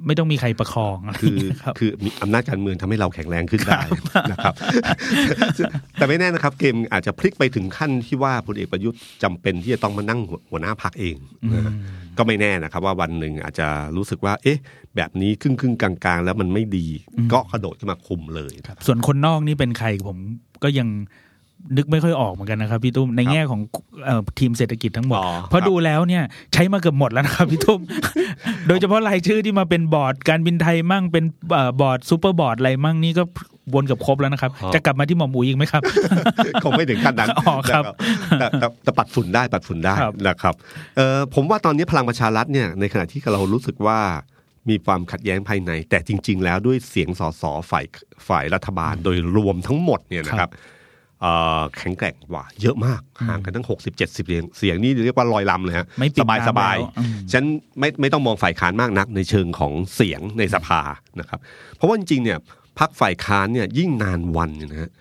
[0.05, 3.81] ไม่ต้องมีใครประคองอะไรคืออย่างเงี้ยครับคือมีอำนาจการเมืองทำให้เราแข็งแรงขึ้นได้
[4.31, 4.53] นะครับ
[5.93, 11.15] แต่ไม่แน่นะครับ เกมอาจจะพลิกไปถึงขั้นที่ว่าพลเอกประยุทธ์จำเป็นที่จะต้องมานั่งหัวหัวหน้าพักเอง
[11.53, 11.73] นะฮะ
[12.17, 14.59] ก็ไม่แน่นะครับ ว่าวันหนึ่งอาจจะรู้สึกว่า เอ๊ะ
[14.95, 16.87] แบบนี้ครึ่งครึ่งๆกลางๆ แล้วมันไม่ดี
[17.33, 20.17] ก็กระโดดขึ้นมาคุมเลยครับส่วนคนนอกนี่เป็นใครผม
[20.63, 20.87] ก็ยัง
[21.77, 23.61] นึกไม่ค่อยออกเหมือนกันนะครับพี่ตุ้มในแง่ของ
[24.05, 27.81] เอ่อทีมเศรษฐกิจทั้งหมดอ๋อเพราะครับดูแล้วเนี่ยใช้มาเกือบหมดแล้วนะครับพี่ตุ้ม
[28.67, 33.23] โดยเฉพาะรายชื่อที่มาเป็นบอร์ดการบินไทยมั่งเป็นเอ่อบอร์ดซูเปอร์บอร์ดอะไรมั่งนี่ก็
[33.73, 35.81] วนเกือบครบแล้วนะครับ จะกลับมาที่หม่อมอุ๋ยอีกไหมครับ
[36.63, 37.83] คงไม่ถึงขั้นนั้นอ๋อครับ
[38.39, 40.55] แต่แต่แต่ปัดฝุ่นได้ปัดฝุ่นได้ครับนะครับ
[40.97, 43.99] เออผมว่าตอนนี้พลังประชารัฐเนี่ยในขณะที่เรารู้สึกว่า
[44.69, 47.85] มีความขัดแย้งภายใน แต่จริง ๆ แล้วด้วยเสียงสสฝ่าย
[48.27, 50.77] ฝ่ายรัฐบาลโดยรวมทั้งหมดเนี่ยนะครับเอ่อ
[51.77, 57.43] แข็งแกร่งกว่า เยอะมากห่างกันทั้ง 60 70เสียงเสียงนี่เรียกว่าลอยลำเลยฮะไม่ปิสดบายน้ำสบายแล้วอืมฉัน
[57.79, 60.81] ไม่ไม่ต้องมองฝ่ายค้านมากนักในเชิงของเสียงในสภา
[61.19, 61.39] นะครับ
[61.75, 62.37] เพราะว่าจริงๆเนี่ย
[62.79, 64.91] พักฝ่ายค้านเนี่ยยิ่งนานวันเนี่ยนะฮะ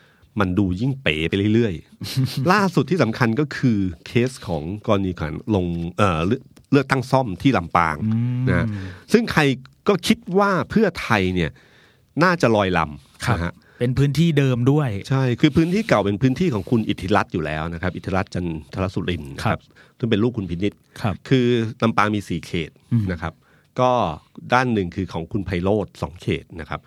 [0.40, 5.66] มันดูยิ่งเป๋ไปเรื่อยๆ ล่าสุดที่สำคัญก็คือเคสของกรณีการลง
[5.98, 7.96] เอ่อเลือกเลือกตั้งซ่อมที่ลำปาง
[8.48, 8.66] นะฮะ
[9.12, 9.42] ซึ่งใคร
[9.88, 11.50] ก็คิดว่าเพื่อไทยเนี่ย
[12.22, 19.62] น่าจะลอยลำครับนะฮะ เป็นพื้นที่เดิมด้วย ใช่คือพื้นที่เก่าเป็นพื้นที่ของคุณอิทธิรัตน์อยู่แล้วนะครับ อิทธิรัตน์จันทรสุรินทร์นะคครัรับบ
[19.98, 21.46] ซึ่งเป็นลูกคุณพินิษครับ คือ
[21.82, 22.70] ลำปางมีสี่เขต
[23.12, 23.32] นะครับ
[23.80, 23.90] ก็
[24.52, 26.80] ด้านหนึ่งคือของคุณไพโรธสองเขตนะครับ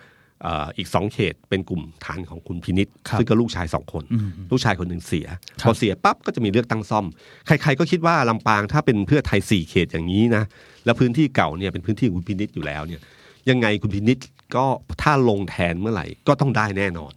[0.44, 5.28] เอ่ออีกสองเขตเป็นกลุ่มฐานของคุณพินิษครับซึ่งก็ลูกชายสองคนอืมลูกชายคนหนึ่งเสีย
[5.62, 7.06] ครับพอเสียปั๊บก็จะมีเลือกตั้งซ่อม
[7.48, 10.44] ใครๆก็คิดว่าลำปางถ้าเป็นเพื่อไทยสี่เขตอย่างนี้นะ
[10.86, 13.02] แล้วพื้นที่เก่าเนี่ยเป็นพื้นที่ของคุณพินิษอยู่แล้วเนี่ย
[13.50, 14.20] ยังไงคุณพินิษ
[14.56, 14.66] ก็
[15.02, 17.12] ถ้าลงแทนเมื่อไหร่ก็ต้องได้แน่นอน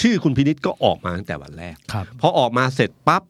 [0.00, 3.22] ชื่อคุณพินิษก็ออกมาตั้งแต่วันแรกครับพอออกมาเสร็จปั๊บ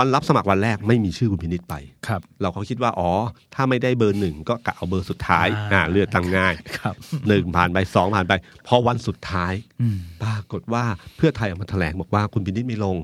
[0.00, 1.74] วันรับสมัครวันแรกไม่มีชื่อคุณพินิษไป
[2.06, 3.10] ครับ เราก็คิดว่าอ๋อ
[3.54, 6.94] ถ้าไม่ได้เบอร์หนึ่งก็กะเอาเบอร์สุดท้ายอ่าอ่าเลือกตั้งง่ายครับ
[7.28, 8.32] หนึ่งผ่านไปสองผ่านไป
[8.66, 10.84] พอวันสุดท้ายอืมปรากฏว่า
[11.16, 12.96] เพื่อไทยออกมาแถลงบอกว่าคุณพินิษไม่ลง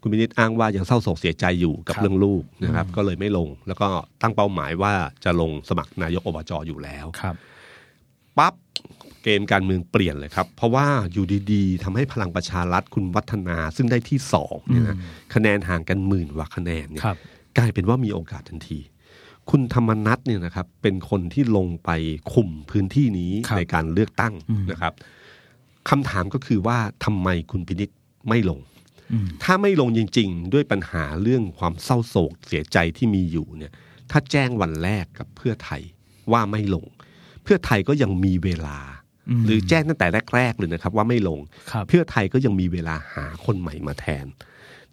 [0.00, 3.88] คุณพินิษอ้างว่ายังเศร้าโศกเสียใจอยู่กับครับเรื่องลูกนะครับ ก็เลยไม่ลง แล้วก็
[4.22, 4.92] ตั้งเป้าหมายว่า
[5.24, 7.36] จะลงสมัครนายกอบจอยู่แล้วครับ
[8.38, 8.54] ปั๊บ
[9.24, 14.96] เกมการเมืองเปลี่ยนเลยครับ เพราะว่าอยู่ดีๆทำให้พลังประชารัฐคุณวัฒนาซึ่งได้ที่สองเนี่ยนะ
[15.34, 17.16] คะแนนห่างกันหมื่นกว่าคะแนนเนี่ยครับ
[17.58, 18.80] กลายเป็นว่ามีโอกาสทันที
[19.50, 21.90] คุณธรรมนัทเนี่ยนะครับเป็นคนที่ลงไป
[22.32, 24.94] คุมพื้นที่นี้ครับในการเลือกตั้งอืมนะครับ
[25.90, 27.90] คำถามก็คือว่าทำไมคุณพินิษ
[28.28, 28.60] ไม่ลง
[29.12, 33.72] อืมถ้าไม่ลงจริง ๆ ด้วยปัญหาเรื่องความเศร้าโศกเสียใจที่มีอยู่เนี่ย
[34.10, 35.82] ถ้าแจ้งวันแรกกับเพื่อไทย
[36.32, 36.84] ว่าไม่ลง
[37.46, 38.78] เพื่อไทยก็ยังมีเวลา
[39.30, 41.40] อืมหรือแจ้งตั้งแต่แรกๆเลยนะครับ ว่าไม่ลง
[41.72, 44.26] ครับเพื่อไทยก็ยังมีเวลาหาคนใหม่มาแทน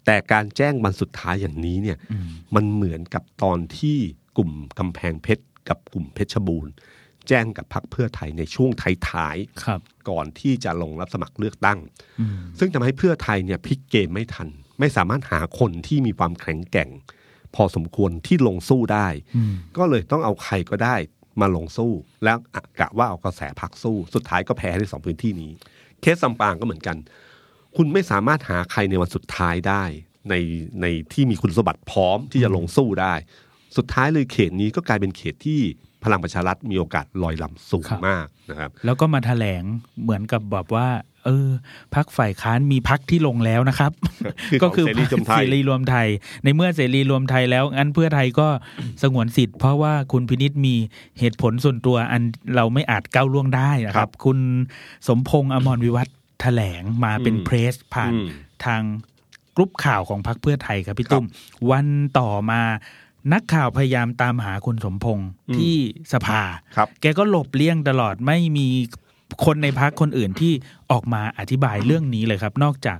[0.04, 3.96] แต่การแจ้งวันสุดท้ายอย่างนี้เนี่ยอืมมันเหมือนกับตอนที่
[4.36, 6.72] กลุ่มกำแพงเพชรกับกลุ่มเพชรบูรณ์
[7.28, 11.78] แจ้งกับพรรคเพื่อไทยในช่วงท้ายครับๆก่อนที่จะลงรับสมัครเลือกตั้ง
[12.20, 14.48] อืมซึ่งทำให้เพื่อไทยเนี่ยพลิกเกมไม่ทัน
[14.80, 16.90] ไม่สามารถหาคนที่มีความแข็งแกร่ง
[17.54, 20.96] พอสมควรที่ลงสู้ได้อืมก็เลยต้องเอาใครก็ได้
[21.40, 21.92] มาลงสู้
[22.24, 22.36] แล้ว
[22.80, 25.50] กะว่าเอากระแสพักสู้ สุดท้ายก็แพ้ในสองพื้นที่นี้
[26.00, 26.96] เคสซัมปางก็เหมือนกัน
[27.76, 29.84] คุณไม่สามารถหาใครในวันสุดท้ายได้
[30.30, 30.34] ใน
[30.82, 33.14] ในที่มีคุณสมบัติพร้อมที่จะลงสู้ได้
[33.76, 35.60] สุดท้ายเลยเขตนี้ก็กลายเป็นเขตที่
[36.04, 39.62] พลังประชารัฐมีโอกาสลอยลำสูงครับมากนะครับ แล้วก็มาแถลง
[40.02, 40.88] เหมือนกับแบบว่า
[41.26, 41.48] เออ
[41.94, 43.92] พักฝ่ายค้านมีพักที่ลงแล้วนะครับ
[44.50, 46.08] คือก็ของคือเสรีรวมไทยเสรีรวมไทย
[46.44, 48.48] ในเมื่อเสรีรวมไทยแล้วงั้นเพื่อไทยก็
[49.02, 50.74] สงวนสิทธิ์เพราะว่าคุณพินิษมี
[51.18, 52.22] เหตุผลส่วนตัวอัน
[52.56, 54.38] เราไม่อาจก้าวล่วงได้นะคครัรับบคุณ
[55.08, 58.26] สมพงษ์อมรวิวัฒน์แถลงมาเป็นอืมเพรสผ่านอืม
[58.64, 58.82] ทาง
[59.56, 61.26] กรุ๊ปข่าวของพรรคเพื่อไทยครับพี่ตุ้ม
[61.70, 61.86] วัน
[62.18, 62.60] ต่อมา
[63.32, 65.74] นักข่าวพยายามตามหาคุณสมพงษ์อืมที่
[66.12, 66.42] สภา
[66.76, 68.68] ครับแกก็หลบเลี่ยงตลอดไม่มี
[69.44, 70.52] คนในพักคนอื่นที่
[70.92, 72.98] ออกมาอธิบายเรื่องนี้เลยครับ นอกจาก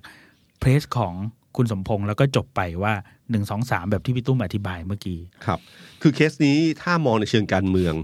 [0.58, 1.14] เพรสของ
[1.56, 2.94] คุณสมพงษ์แล้วก็จบไปว่า
[3.30, 5.58] หนึ่งสองสามแบบที่พี่ตุ้มอธิบายเมื่อกี้ครับ
[6.02, 7.94] คือเคสนี้ถ้ามองในเชิงการเมือง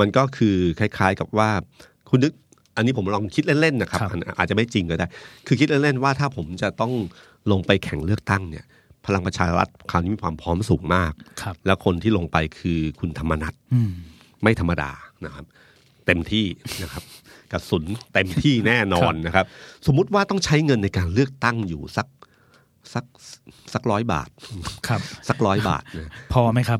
[0.00, 1.50] มันก็คือคล้าย ๆกับว่า
[2.10, 2.32] คุณนึก
[2.76, 5.06] อันนี้ผมลองคิดเล่นๆนะครับครับอันอาจจะไม่จริงก็ได้
[5.46, 6.92] คือคิดเล่นๆว่าถ้าผมจะต้อง
[7.50, 8.64] ลงไปแข่งเลือกตั้งเนี่ย
[9.06, 13.92] พลังประชารัฐคราวนี้มีความพร้อมสูงมากครับแล้วคนที่ลงไปคือคุณธรรมนัฐอืม
[14.42, 14.90] ไม่ธรรมดา
[15.24, 15.44] นะครับ
[16.06, 16.46] เต็มที่
[16.82, 17.02] นะครับ
[17.54, 19.44] กระสุนเต็มที่แน่นอนนะครับ
[19.86, 22.06] สมมุติว่าต้องใช้เงินในการเลือกตั้งอยู่สัก
[22.94, 23.04] สัก
[23.74, 24.28] สักร้อยบาท
[24.88, 26.78] ครับ สักร้อยบาทนะพอไหมครับ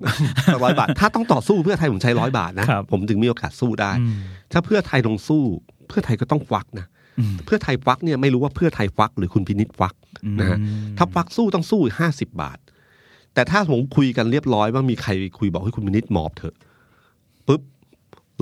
[0.53, 4.15] สักร้อยบาท ถ้าต้องต่อสู้เพื่อไทยผมใช้ร้อยบาทนะครับผมถึงมีโอกาสสู้ได้อืม
[4.53, 5.43] ถ้าเพื่อไทยลงสู้
[5.89, 6.87] เพื่อไทยก็ต้องควักนะ
[7.19, 9.95] อืมเพื่อไทยควักเนี่ยไม่รู้ว่าเพื่อไทยควักหรือคุณพินิษควัก
[10.41, 12.59] นะฮะอืมถ้าควักสู้ต้องสู้ห้าสิบบาท
[13.35, 16.55] แต่ถ้าผมคุยกันเรียบร้อยว่ามีใครคุยบอกให้คุณพินิษหมอบเถอะ
[17.47, 17.63] ปุ๊บ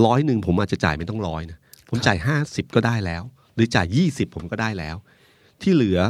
[0.07, 1.59] ร้อยหนึ่งผมอาจจะจ่ายไม่ต้องร้อยนะ
[1.95, 3.23] ผมจ่ายห้าสิบก็ได้แล้ว
[3.55, 4.97] หรือจ่ายยี่สิบผมก็ได้แล้ว
[5.63, 6.01] ที่เหลือ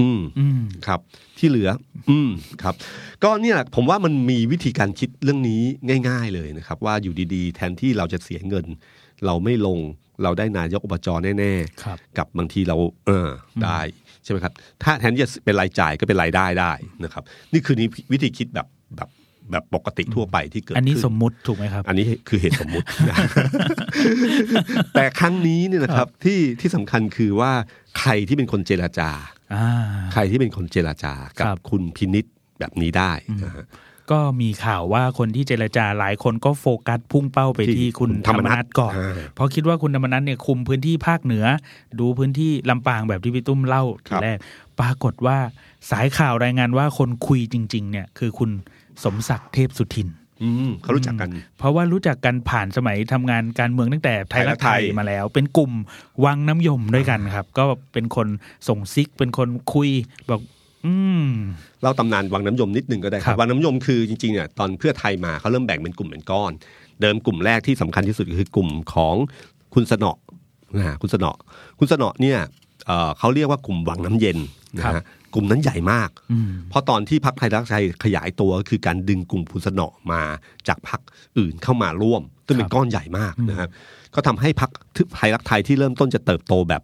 [0.00, 1.00] อืมอืมครับ
[1.38, 1.68] ที่เหลือ
[2.10, 2.30] อืม
[2.62, 2.74] ครับ
[3.22, 5.62] ก็เนี่ยแหละผมว่ามันมีวิธีการคิดเรื่องนี้
[6.08, 8.66] ง่าย ๆ เลยนะครับ ว่าอยู่ดีๆ แทนที่เราจะเสียเงิน
[9.26, 9.78] เราไม่ลง
[10.22, 13.28] เราได้นายกอบจแน่ๆครับกับบางทีเรา เออ
[13.64, 13.80] ได้
[14.24, 16.72] ใช่ไหมครับ ถ้าแทนที่จะเป็นรายจ่ายก็เป็นรายได้ได้
[17.04, 18.66] นะครับ นี่คือนี่วิธีคิดแบบ
[19.50, 23.16] แบบแบบปกติทั่วไปที่เกิดอันนี้ขึ้สมมุติถูกไหมครับ อันนี้คือเหตุสมมุตินะ
[24.94, 27.52] แต่ครั้งนี้เนี่ยนะครับที่ที่สำคัญคือว่า
[27.98, 29.10] ใครที่เป็นคนเจราจา
[29.54, 29.66] อ่า
[30.12, 32.24] ใครที่เป็นคนเจราจากัครับบคุณพินิษ
[32.58, 33.12] แบบนี้ได้
[33.44, 33.66] นะฮะ
[34.10, 41.44] ก็มีข่าวว่าคนที่เจรจาหลายคนก็โฟกัสพุ่งเป้าไปที่ที่คุณคุณธธรรรรมมนันัสฐก่อนอ่าเพราะคิดว่าคุณธรรมนัฐเนี่ยคุมพื้นที่ภาคเหนือ
[42.00, 44.38] ดูพื้นที่ลำปางแบบที่พี่ตุ้มเล่าทีแรก
[44.80, 45.38] ปรากฏว่า
[45.90, 48.50] สายข่าวรายงานว่าคนคุยจริง ๆ เนี่ยคือคุณ
[49.04, 50.08] สมศักดิ์เทพสุทิน
[50.42, 55.72] อืมเขารู้จักกัน เพราะว่ารู้จักกันผ่านสมัยทำงานการเมืองตั้งแต่ไทยรักไทยไทยมาแล้ว เป็นกลุ่ม
[56.24, 58.28] วังน้ำยมด้วยกันครับ ก็เป็นคน
[58.68, 59.90] ส่งซิก เป็นคนคุย
[60.30, 60.40] บอก
[60.84, 61.28] อืม
[61.82, 66.52] เล่าตำนานวังน้ำยมนิดนึงก็ได้คครัรับบวังน้ำยมคือจริงๆเนี่ยตอนเพื่อไทยมาเขาเริ่มแบ่งเป็นกลุ่มเป็นก้อน
[67.00, 69.14] เดิมกลุ่มแรกที่สำคัญที่สุดคือกลุ่มของ
[69.74, 70.12] คุณสนอ
[70.76, 71.32] นะฮะคุณสนอ
[71.78, 72.38] คุณสนอเนี่ย
[72.86, 74.38] เอ่อเขาเรียกว่ากลุ่มวังน้ำเย็น
[74.76, 80.22] นะครัฮะบ กลุ่มนั้นใหญ่มากอืมเพราะตอนที่พักไทยรักไทยขยายตัวก็คือการดึงกลุ่มคุณสนอมา
[80.68, 81.00] จากพัก
[81.38, 83.68] อื่นเข้ามาร่วมซึ่งเป็ครันบก้อนใหญ่มากนะครับ
[84.14, 84.70] ก็ทำให้พัก
[85.16, 86.82] ไทยรักไทยที่เริ่มต้นจะเติบโตแบบ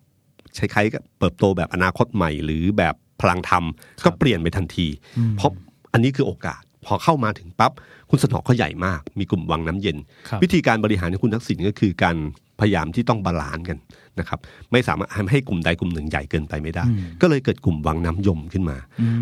[0.59, 3.65] คล้ายๆกับเติบโตแบบอนาคตใหม่ หรือแบบพลังธรรม
[4.05, 4.87] ก็เปลี่ยนไปทันที
[5.37, 5.51] เพราะ
[5.93, 7.73] อันนี้คือโอกาสพอเข้ามาถึงปั๊บ
[8.11, 9.97] คุณเสนาะก็ใหญ่มาก มีกลุ่มวังน้ำเย็น
[10.29, 12.17] ครับวิธีการบริหารของคุณทักษิณก็คือการ
[12.61, 13.79] พยายามที่ต้อง balance กัน
[14.21, 14.39] นะครับ
[14.73, 16.85] ไม่สามารถทำให้กลุ่มใดกลุ่มหนึ่งใหญ่เกินไปไม่ได้
[17.21, 18.77] ก็เลยเกิดกลุ่มวังน้ำยมขึ้นมา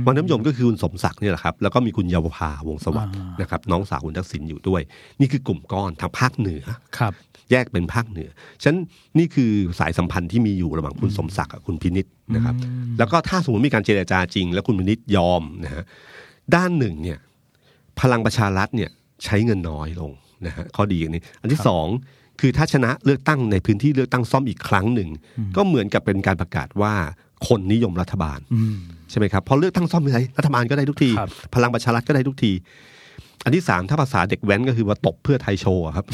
[0.06, 4.82] วังน้ำยมก็คือคุณสมศักดิ์เนี่ยแหละครับแล้วก็มีคุณเยาวภาวงศ์สวัสดิ์นะครับน้องสาวคุณทักษิณอยู่ด้วย
[5.20, 6.62] นี่คือกลุ่มก้อนทางภาคเหนือ
[6.98, 7.12] ครับ
[7.50, 8.28] แยกเป็นภาคเหนือ
[8.62, 8.78] ฉะนั้น
[9.18, 12.54] นี่คือสายสัมพันธ์ที่มีอยู่ระหว่างคุณสมศักดิ์กับคุณพินิจนะครับ
[12.98, 15.84] แล้วก็ถ้าสมมติมีการเจรจาจริง แล้วคุณพินิจยอมนะฮะ
[16.54, 17.18] ด้านหนึ่งเนี่ย
[18.00, 18.90] พลังประชารัฐเนี่ย
[19.24, 20.10] ใช้เงินน้อยลง
[20.46, 21.86] นะฮะข้อดีอย่างนี้อันที่สอง
[22.40, 25.08] คือถ้าชนะเลือกตั้งในพื้นที่เลือกตั้งซ่อมอีกครั้งหนึ่ง
[25.56, 26.94] ก็เหมือนกับเป็นการประกาศว่า
[27.48, 28.76] คนนิยมรัฐบาลอืม
[29.10, 32.52] ใช่ไหมครับพอเลือกตั้งซ่อมอะไรรัฐบาลก็ได้ทุกทีครับพลังประชารัฐก็ได้ทุกที
[33.44, 36.06] อันที่สามถ้าภาษาเด็กแว้นก็คือว่าตบเพื่อไทยโชว์อะครับ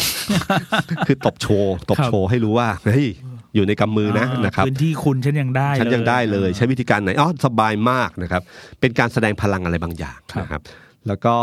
[1.06, 3.06] คือตบโชว์ตบโชว์ให้รู้ว่าเฮ้ย
[3.54, 8.42] อยู่ในกำมือนะอ่านะครับพื้นที่คุณฉันยังได้ฉันยังได้เลย ใช้วิธีการไหนอ๋อสบายมากนะครับ
[8.80, 10.60] เป็นการแสดงพลังอะไรบางอย่างครับนะครับ
[11.08, 11.34] แล้วก็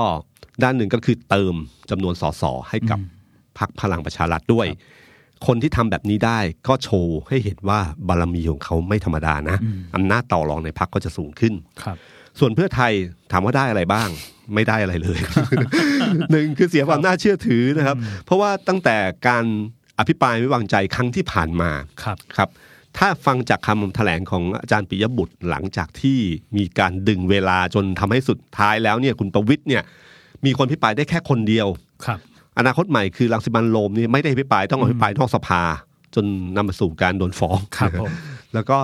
[0.63, 1.55] ด้านหนึ่งก็คือเติม
[1.89, 2.99] จำนวนสสให้กับ
[3.59, 4.67] พรรคพลังประชารัฐด้วย
[5.47, 9.57] คนที่ทำแบบนี้ได้ก็โชว์ให้เห็นว่าบารมีของเขาไม่ธรรมดานะ
[9.95, 11.97] อำนาจต่อรองในพรรคก็จะสูงขึ้นครับ
[12.39, 12.91] ส่วนเพื่อไทย
[13.31, 14.09] ถามว่าได้อะไรบ้าง
[14.55, 15.19] ไม่ได้อะไรเลย
[16.31, 19.45] หนึ่งคือเสียความน่าเชื่อถือนะครับ เพราะว่าตั้งแต่การ
[19.99, 21.71] อภิปรายไม่วางใจครั้งที่ผ่านมา
[22.03, 22.49] ครับครับ
[22.97, 26.19] ถ้าฟังจากคำแถลงของอาจารย์ปิยบุตรหลังจากที่
[26.57, 29.83] มีการดึงเวลาจนทำให้สุดท้ายแล้วเนี่ยคุณประวิทย์เนี่ย
[30.45, 31.67] มีคนอภิปรายได้แค่คนเดียว
[32.05, 32.19] ครับ
[32.59, 35.61] อนาคตใหม่คือรังสิมันต์โรมนี่ไม่ได้อภิปรายต้องอภิปรายนอกสภา
[36.15, 38.11] จนนำมาสู่การโดนฟ้องครับผม
[38.53, 38.77] แล้วก็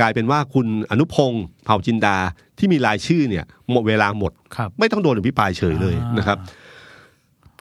[0.00, 2.16] กลายเป็นว่าคุณอนุพงศ์เผ่าจินดา
[2.58, 6.38] ที่มีรายชื่อเนี่ย หมดเวลาหมดครับไม่ต้องโดนอภิปรายเฉยเลยอ่านนะครับ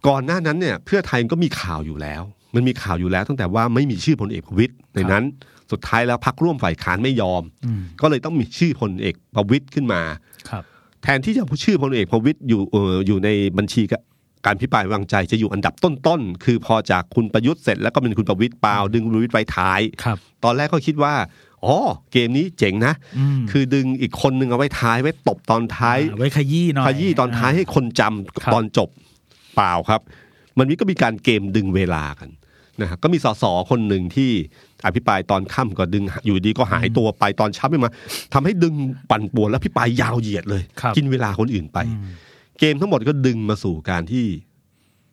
[0.08, 2.22] ก่อนหน้านั้นเนี่ย เพื่อไทยก็มีข่าวอยู่แล้ว
[2.56, 5.24] มันมีข่าวอยู่แล้ว ตั้งแต่ว่าไม่มีชื่อพลเอกประวิตยในนั้น
[5.72, 10.02] สุดท้ายแล้วพักร่วมฝ่ายค้านไม่ยอมอืมก็เลยต้องมีชื่อพลเอกประวิตยขึ้นมา
[10.50, 10.64] ครับ
[11.04, 13.82] แทนที่จะพูดชื่อพลเอกประวิตยอยู่เอ่ออยู่ในบัญชี
[14.48, 21.14] กะการพิปรายไว้วางใจจะอยู่อันดับต้นๆ คือพอจากคุณประยุทธ์เสร็จแล้วก็เป็นคุณประวิตยเปล่าดึงคุณประวิตยไว้ท้ายครับตอนแรกก็คิดว่า
[21.66, 21.78] อ๋อ
[22.12, 28.90] เกมนี้เจ๋งนะอืมคือดึงอีกคนนึงเอาไว้ท้ายไว้ตบตอนท้ายอ่าไว้ขยี้หน่อยขยี้ตอนท้ายให้คนจำครับตอนจบ
[29.56, 30.02] เปล่าครับ
[30.58, 32.30] มันมีก็มีการเกมดึงเวลากัน
[32.82, 34.32] นะฮะก็มีสสคนหนึ่งที่
[34.86, 37.92] อภิปรายตอนค่ำก็ดึงอยู่ดีก็หายตัวไปตอนเช้าไม่มา
[38.34, 38.74] ทำให้ดึง
[39.10, 42.08] ปั่นป่วนแล้วพิปรายยาวเหยียดเลยครับกินเวลาคนอื่นไปอืม
[42.60, 44.26] เกมทั้งหมดก็ดึงมาสู่การที่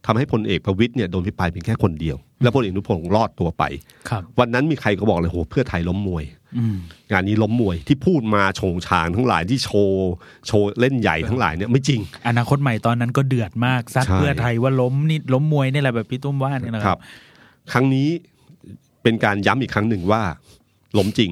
[0.06, 3.64] ทำให้พลเอกประวิตยเนี่ยโดนพิปรายเพียงแค่คนเดียว แล้วพลเอกอนุพงศ์รอดตัวไป
[4.08, 6.24] ครับวันนั้นมีใครก็บอกเลยโหเพื่อไทยล้มมวย
[6.58, 6.76] อืม
[7.10, 10.10] งานนี้ล้มมวยที่พูดมาโฉงฉางทั้งหลายที่โชว์
[10.46, 17.00] โชว์เล่นใหญ่ทั้งหลายเนี่ยไม่จริง อนาคตใหม่ตอนนั้นก็เดือดมากซัดใช่เพื่อไทยว่าล้มนี่ล้มมวยนี่แหละแบบพี่ตุ้มว่านี่แหละคครัรับบ
[17.72, 18.08] ครั้งนี้
[19.02, 20.22] เป็นการย้ำอีกครั้งหนึ่งว่า
[20.98, 21.30] ล้มจริง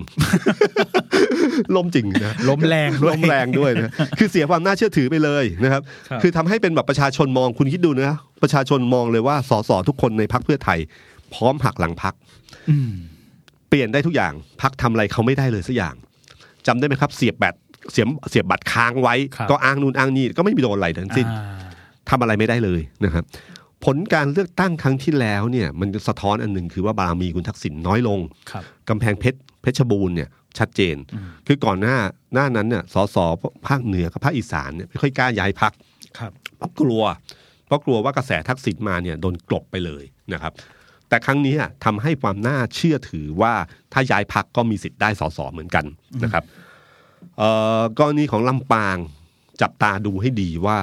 [1.77, 10.79] ล้มจริงนะล้มแรงด้วยล้มแรงด้วยนะคือเสียความน่าเชื่อถือไปเลยนะครับครับคือทำให้เป็นแบบประชาชนมองคุณคิดดูนะประชาชนมองเลยว่าสสทุกคนในพักเพื่อไทย
[11.35, 12.15] พร้อมหักหลังพัก
[12.71, 12.91] อืม
[13.69, 15.95] เปลี่ยนได้ทุกอย่างพักทำอะไรเขาไม่ได้เลยสักอย่าง
[16.67, 17.55] จำได้ไหมครับ เสียบแบต
[17.93, 21.63] เสียบเสียบบัตรค้างไว้ครับก็อ้างนู่นอ้างนี่ก็ไม่มีโดนอะไรทั้งสิ้นอ่า
[22.11, 23.25] ทำอะไรไม่ได้เลยนะครับ
[23.85, 28.19] ผลการเลือกตั้งครั้งที่แล้วเนี่ย มันสะท้อนอันหนึ่งคือว่าบารมีคุณทักษิณน้อยลง
[28.51, 30.97] ครับกำแพงเพชร เพชรบูรณ์เนี่ยชัดเจน
[31.47, 31.97] คือก่อนหน้า
[32.35, 33.17] หน้านั้นเนี่ยสส
[33.67, 35.73] ภาคเหนือกับภาคอีสานเนี่ยไม่ค่อยกล้าย้ายพัก
[36.19, 37.03] ครับเพราะกลัว
[37.67, 40.53] เพราะกลัวว่ากระแสทักษิณมาเนี่ยโดนกลบไปเลยนะครับ
[41.09, 43.55] แต่ครั้งนี้อะทำให้ความน่าเชื่อถือว่า
[43.93, 45.85] ถ้าย้ายพักก็มีสิทธิ์ได้สสเหมือนกัน
[46.25, 46.45] นะครับ
[47.39, 47.49] เอ่
[47.81, 48.97] อกรณีของลำปาง
[49.63, 50.79] จับตาดูให้ดีว่า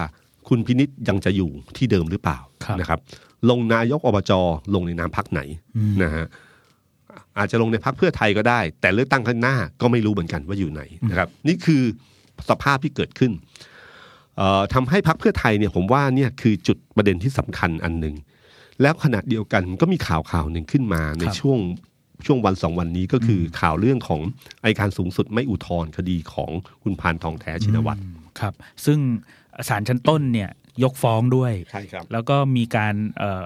[0.47, 2.99] คุณพินิษยังจะอยู่ที่เดิมหรือเปล่าครับนะครับ
[3.49, 4.31] ลงนายกอบจ
[4.73, 5.41] ลงในนามพักไหน
[6.03, 6.25] นะฮะ
[7.37, 11.83] อาจจะลงในพักเพื่อไทยก็ได้ แต่เลือกตั้งข้างหน้าก็ไม่รู้เหมือนกันว่าอยู่ไหนนะครับ นี่คือ
[12.49, 13.31] สภาพที่เกิดขึ้น
[14.37, 18.15] เอ่อทำให้พักเพื่อไทยเนี่ยผมว่าเนี่ยคือจุดประเด็นที่สำคัญอันหนึ่ง
[18.81, 21.59] แล้วขณะเดียวกันก็มีข่าวข่าวหนึ่งขึ้นมาในครับช่วง
[22.25, 24.21] ช่วงวันสองวันนี้ก็คือข่าวเรื่องของ
[24.63, 26.51] อายการสูงสุดไม่อุทธรณ์คดีของ
[26.83, 28.01] คุณพานทองแท้ชินวัตร
[28.39, 28.53] ครับ
[28.85, 28.99] ซึ่ง
[29.67, 30.49] ศาลชั้นต้นเนี่ย
[30.83, 33.43] ยกฟ้องด้วยใช่ครับแล้วก็มีการเอ่อ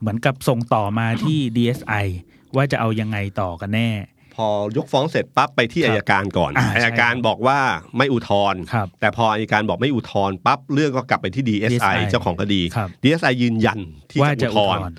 [0.00, 2.06] เหมือนกับส่งต่อมาที่ DSI
[2.56, 3.90] ว่าจะเอายังไงต่อกันแน่
[4.34, 7.58] พอยกฟ้องเสร็จปั๊บไปที่ครับอายการก่อนอ่าใช่อายการบอกว่า
[7.96, 13.78] ไม่อุทธรณ์ครับแต่พออายการบอกไม่อุทธรณ์ปั๊บเรื่องก็กลับไปที่ DSI, DSI เจ้าของคดีครับ DSI ยืนยัน
[14.10, 14.96] ที่ว่าจะจะอุอุททธธรรณ์ณ์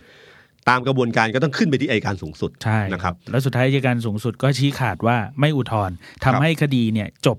[0.70, 7.38] ตามกระบวนการก็ต้องขึ้นไปที่อายการสูงสุดใช่นะครับ แล้วสุดท้ายอัยการสูงสุดก็ชี้ขาดว่าไม่อุทธรณ์ทำให้คดีเนี่ยจบ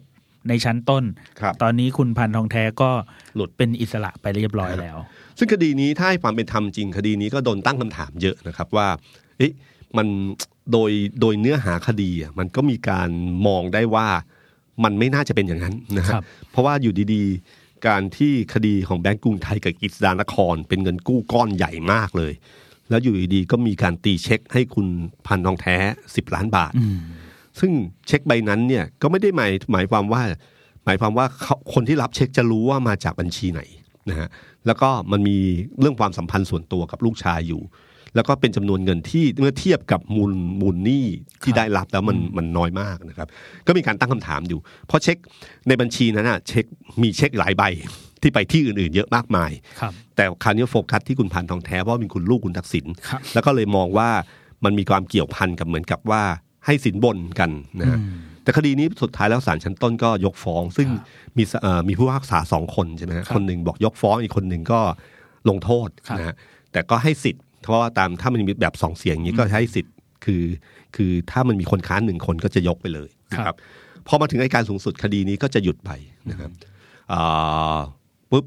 [0.48, 1.04] ในชั้นต้น
[1.40, 2.90] ครับตอนนี้คุณพันทองแท้ก็
[3.34, 4.96] หลุดเป็นอิสระไปเรียบร้อยแล้ว
[5.38, 8.86] ซึ่งคดีนี้ถ้าให้ความเป็นธรรมจริง คดีนี้ก็โดนตั้งคำถามเยอะนะครับว่า
[9.38, 9.52] เอ๊ะ
[9.96, 10.06] มัน
[10.72, 13.10] โดยโดยเนื้อหาคดีอะมันก็มีการ
[13.46, 14.08] มองได้ว่า
[14.84, 22.32] มันไม่น่าจะเป็นอย่างนั้นนะคครัรับบเพราะว่าอยู่ดีๆ การที่คดีของแบงก์กรุงไทยกับกิจสดานคร เป็นเงินกู้ก้อนใหญ่มากเลย
[22.90, 24.86] แล้วอยู่ดีๆก็มีการตีเช็คให้คุณ
[25.26, 25.76] พันทองแท้
[26.16, 26.72] สิบล้านบาท
[27.60, 27.72] ซึ่ง
[28.06, 30.22] เช็คใบนั้นเนี่ยก็ไม่ได้หมายหมายความว่า
[30.84, 33.60] หมายความว่าเขาคนที่รับเช็คจะรู้ว่ามาจากบัญชีไหน
[34.10, 34.28] นะฮะ
[34.66, 35.38] แล้วก็มันมี
[35.80, 37.62] เรื่องความสัมพันธ์ส่วนตัวกับลูกชายอยู่
[38.14, 41.06] แล้วก็เป็นจำนวนเงินที่เมื่อเทียบกับมูลมูลหนี้
[41.42, 43.28] ที่ได้รับแล้วมันมันน้อยมากนะครับ
[43.66, 45.16] ก็มีการตั้งคำถามอยู่ เพราะเช็ค
[45.68, 46.64] ในบัญชีนั้นนะเช็ค
[47.02, 47.62] มีเช็คหลายใบ
[48.22, 54.08] ที่ไปที่อื่นๆ เยอะมากมายครับแต่คราวนี้โฟกัสที่คุณพันทองแท้เพราะว่าเป็นคุณลูกคุณทักษิณครับแล้วก็เลยมองว่า
[54.64, 56.22] มันมีความเกี่ยวพันกับเหมือนกับว่า
[56.66, 57.98] ให้สินบนกันนะฮะ
[58.42, 60.88] แต่คดีนี้สุดท้ายแล้วศาลชั้นต้นก็ยกฟ้อง ซึ่ง
[61.36, 64.80] มีสเอ่อมีผู้พิพากษาสองคนใช่ไหมฮะครับคนหนึ่งบอกยกฟ้องอีกคนหนึ่งก็
[65.48, 66.34] ลงโทษครับนะฮะ
[66.72, 69.94] แต่ก็ให้สิทธิ์ เพราะว่าตามถ้ามันมีแบบสองเสียงอย่างนี้ก็ให้สิทธิ์
[70.24, 70.44] คือ
[70.96, 73.56] คือถ้ามันมีคนค้านหนึ่งคนก็จะยกไปเลยนะครับ
[74.08, 75.90] พอมาถึงอัยการสูงสุดคดีนี้ก็จะหยุดไป
[76.30, 76.50] นะครับ
[77.12, 77.78] อ่า
[78.30, 78.44] ปุ๊บ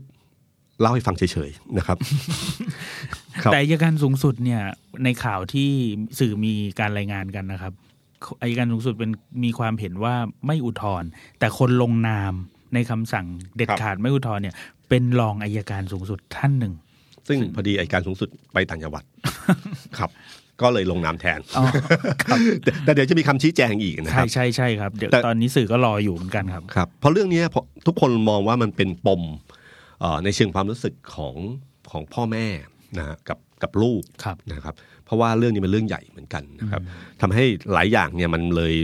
[0.81, 1.97] เล่าให้ฟังเฉยๆนะครับ
[3.43, 4.61] ครับแต่อัยการสูงสุดเนี่ย
[5.03, 5.69] ในข่าวที่
[6.19, 7.73] สื่อมีการรายงานกันนะครับ
[8.41, 9.11] อัยการสูงสุดเป็น
[9.43, 10.15] มีความเห็นว่า
[10.47, 12.33] ไม่อุทธรณ์แต่คนลงนาม
[12.73, 14.55] ในคำสั่งเด็ดครับขาดไม่อุทธรณ์เนี่ย
[14.89, 16.73] เป็นรองอัยการสูงสุดท่านหนึ่ง
[17.27, 19.03] ซึ่งพอดีอัยการสูงสุดไปต่างจังหวัด
[19.97, 20.09] ครับ
[20.61, 21.63] ก็เลยลงนามแทนอ๋อ
[22.23, 29.21] ครับแต่แต่เดี๋ยวจะมีคำชี้แจงอีกนะคใช่รับใช่ใช่ครับเดี๋ยวแต่ตอนนี้สื่อก็รออยู่เหมือนกันครับครับเพราะเรื่องนี้พอทุกคนมองว่ามันเป็นปม
[29.99, 31.35] เอ่อในเชิงความรู้สึกของ
[31.91, 32.45] ของพ่อแม่
[32.97, 36.81] นะฮะกับกับลูกครับนะครับ เพราะว่าเรื่องนี้เป็นเรื่องใหญ่เหมือนกันนะครับ
[37.21, 38.75] ทำให้หลายอย่างเนี่ยมันเลย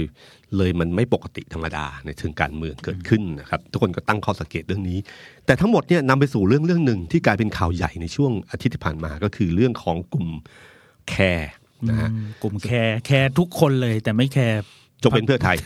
[0.57, 4.97] เลยมันไม่ปกติธรรมดาในเชิงการเมืองเกิดขึ้นนะครับทุกคนก็ตั้งข้อสังเกตเรื่องนี้
[5.45, 10.27] แต่ทั้งหมดเนี่ยนำไปสู่เรื่องเรื่องหนึ่งที่กลายเป็นข่าวใหญ่ในช่วงอาทิตย์ที่ผ่านมาก็คือเรื่องของกลุ่ม
[11.09, 11.51] แคร์
[11.89, 12.09] นะฮะ
[12.43, 14.59] กลุ่มแคร์แคร์ทุกคนเลย แต่ไม่แคร์
[15.03, 15.57] จงเป็นเพื่อไทย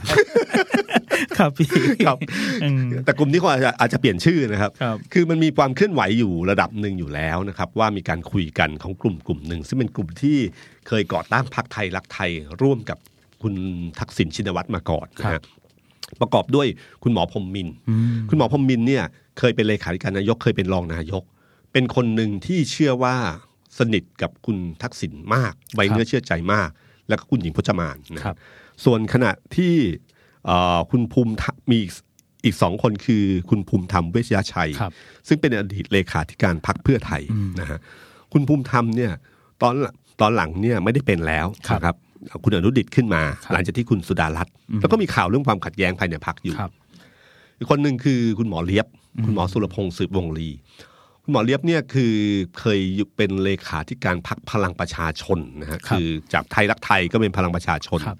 [1.37, 1.67] ครับพี่
[2.05, 2.17] ครับ
[2.63, 10.37] อืมแต่กลุ่มนี้ก็อาจจะอาจจะเปลี่ยนชื่อนะครับครับ คือมันมีความเคลื่อนไหวอยู่ระดับหนึ่งอยู่แล้วนะครับ ว่ามีการคุยกันของกลุ่มกลุ่มหนึ่งซึ่งเป็นกลุ่มที่
[10.87, 12.97] เคยก่อตั้งพรรคไทยรักไทยร่วมกับ
[13.43, 13.55] คุณ
[13.99, 15.43] ทักษิณชินวัตรมาก่อนนะครัฮะบ
[16.21, 16.67] ประกอบด้วย
[17.03, 17.75] คุณหมอพรหมมินทร์
[18.29, 19.03] คุณหมอพรหมมินทร์เนี่ย
[19.39, 21.23] เคยเป็นเลขาธิการนายกเคยเป็นรองนายก
[21.73, 23.15] เป็นคนหนึ่งที่เชื่อว่า
[23.79, 26.69] สนิทกับคุณทักษิณมากไว้เนื้อเชื่อใจมาก
[27.07, 28.35] แล้วก็คุณหญิงพจมานนะครับ
[28.85, 29.73] ส่วนขณะที่
[30.45, 31.91] เอ่อคุณภูมิธรรมมีอีก
[32.45, 34.91] อีกสองคนคือคุณภูมิธรรมเวชยชัยครับ
[35.27, 37.23] ซึ่งเป็นอดีตเลขาธิการพรรคเพื่อไทย
[37.59, 37.79] นะฮะ
[38.33, 39.11] คุณภูมิธรรมเนี่ย
[39.61, 39.73] ตอน
[40.21, 41.95] ตอนหลังเนี่ยไม่ได้เป็นแล้วครับนะครับ
[42.43, 46.71] คุณอนุดิตขึ้นมาครับหลังจากที่คุณสุดารัตน์แล้วก็มีข่าวเรื่องความขัดแย้งภายในพรรคอยู่ครับ
[47.57, 48.87] อีกคนหนึ่งคือคุณหมอเลียบ
[49.25, 50.49] คุณหมอสุรพงศ์สืบวงศ์ลี
[51.23, 52.13] คุณหมอเลียบเนี่ยคือ
[52.59, 58.17] เคยอยู่เป็นเลขาธิการพรรคพลังประชาชนนะฮะครับคือจากไทยรักไทยก็เป็นพลังประชาชนครับ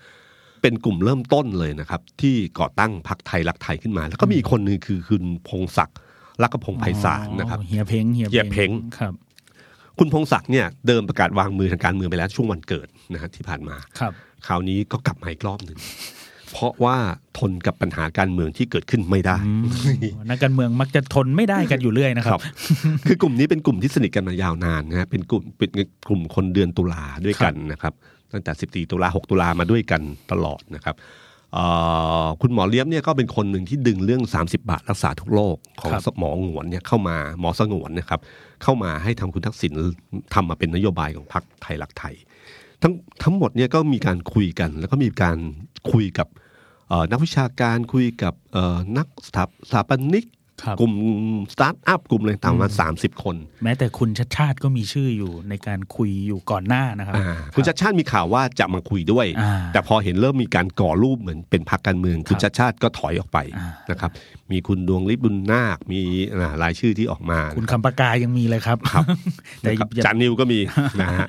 [0.62, 5.97] เป็นกลุ่มเริ่มต้นเลยนะครับ ที่ก่อตั้งพรรคไทยรักไทยขึ้นมา แล้วก็มีอีกคนหนึ่งคือคุณพงศักดิ์
[6.41, 9.14] รักกพงศ์ไพศาลนะครับอ๋อเฮียเพ้งเฮียเฮียเพ้งครับ
[9.99, 14.14] คุณพงศักดิ์เนี่ยเดิมประกาศวางมือทางการเมืองไปแล้วช่วงวันเกิด นะฮะที่ผ่านมาครับ
[14.47, 15.80] คราวนี้ก็กลับมาอีกรอบหนึ่ง
[16.54, 16.97] เพราะว่า
[17.39, 19.38] ทนกับปัญหาการเมืองที่เกิดขึ้นไม่ได้
[20.30, 22.41] นักการเมืองมักจะทนไม่ได้กันอยู่เรื่อยนะครับ
[23.08, 25.70] คือกลุ่มนี้เป็นกลุ่มที่สนิทกันมายาวนานนะฮะเป็นกลุ่มเป็น
[26.08, 27.93] กลุ่มคนเดือนตุลาด้วยกันนะครับ
[28.32, 28.51] ตั้งแต่
[28.86, 30.01] 14 ตุลา 6 ตุลามาด้วยกัน
[30.32, 30.95] ตลอดนะครับ
[31.54, 31.66] เอ่
[32.26, 38.20] อคุณหมอเลี้ยมเนี่ยก็เป็นคนหนึ่งที่ดึงเรื่อง 30 บาทรักษาทุกโรคของครับหมอหงวนเนี่ยเข้ามาหมอสงวนนะครับ
[38.64, 39.74] เข้ามาให้ทำคุณทักษิณ
[40.34, 42.16] ทำมาเป็นนโยบายของพรรคไทยรักไทย
[42.84, 45.38] ทั้งทั้งหมดเนี่ยก็มีการคุยกัน แล้วก็มีการ
[45.91, 46.27] คุยกับ
[47.11, 48.34] นักวิชาการคุยกับ
[48.97, 50.25] นักสถาสถาปนิก
[50.80, 50.93] กลุ่ม
[51.53, 64.11] สตาร์ทอัพกลุ่มอะไรต่างๆมาสามสิบคน แม้แต่คุณชัชชาติก็มีชื่ออยู่ในการคุยอยู่ก่อนหน้านะครับอ่าคุณชัชชาติมีข่าวว่าจะมาคุยด้วยอ่าแต่พอเห็นเริ่มมีการก่อรูปเหมือนเป็นพรรคการเมือง คุณชัชชาติก็ถอยออกไปอ่านะครับ
[64.51, 65.99] มีคุณดวงฤทธิ์บุญนาค มี
[66.36, 69.03] อ่ารายชื่อที่ออกมา คุณคำปากายังมีเลยครับครับ
[69.59, 70.59] แต่นะครับอย่าจานนิวก็มี
[71.01, 71.26] นะฮะ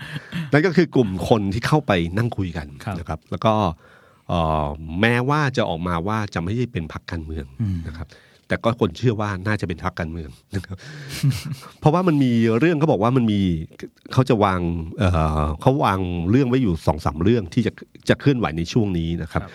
[0.53, 3.55] นั่นก็คือกลุ่มคนที่เข้าไปนั่งคุยกันครับนะครับ แล้วก็
[4.29, 4.67] เอ่อ
[5.01, 7.47] แม้ว่าจะออกมาว่าจะไม่ใช่เป็นพรรคการเมือง
[7.89, 8.09] นะครับ
[8.49, 10.77] แต่ก็คนเชื่อว่าน่าจะเป็นพรรคการเมืองนะครับ
[11.81, 13.41] เพราะว่ามันมีเรื่องเขาบอกว่ามันมี
[14.13, 14.61] เขาจะวาง
[14.99, 15.09] เอ่
[15.43, 17.73] อเขาวางเรื่องไว้อยู่สองสามเรื่องที่จะ
[18.09, 19.53] จะเคลื่อนไหวในช่วงนี้นะครับครับ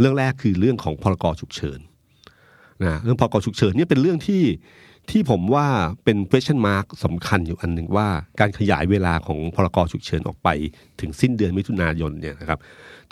[0.00, 1.80] เรื่องแรกคือเรื่องของพรกฉุกเฉิน
[2.84, 4.42] นะเรื่องพรกฉุกเฉินเนี่ยเป็นเรื่องที่
[5.10, 5.66] ที่ผมว่า
[6.04, 8.08] เป็น question mark สำคัญอยู่อันหนึ่งว่า
[8.40, 10.48] การขยายเวลาของพรกฉุกเฉินออกไป
[11.00, 12.58] ถึงสิ้นเดือนมิถุนายนเนี่ยนะครับ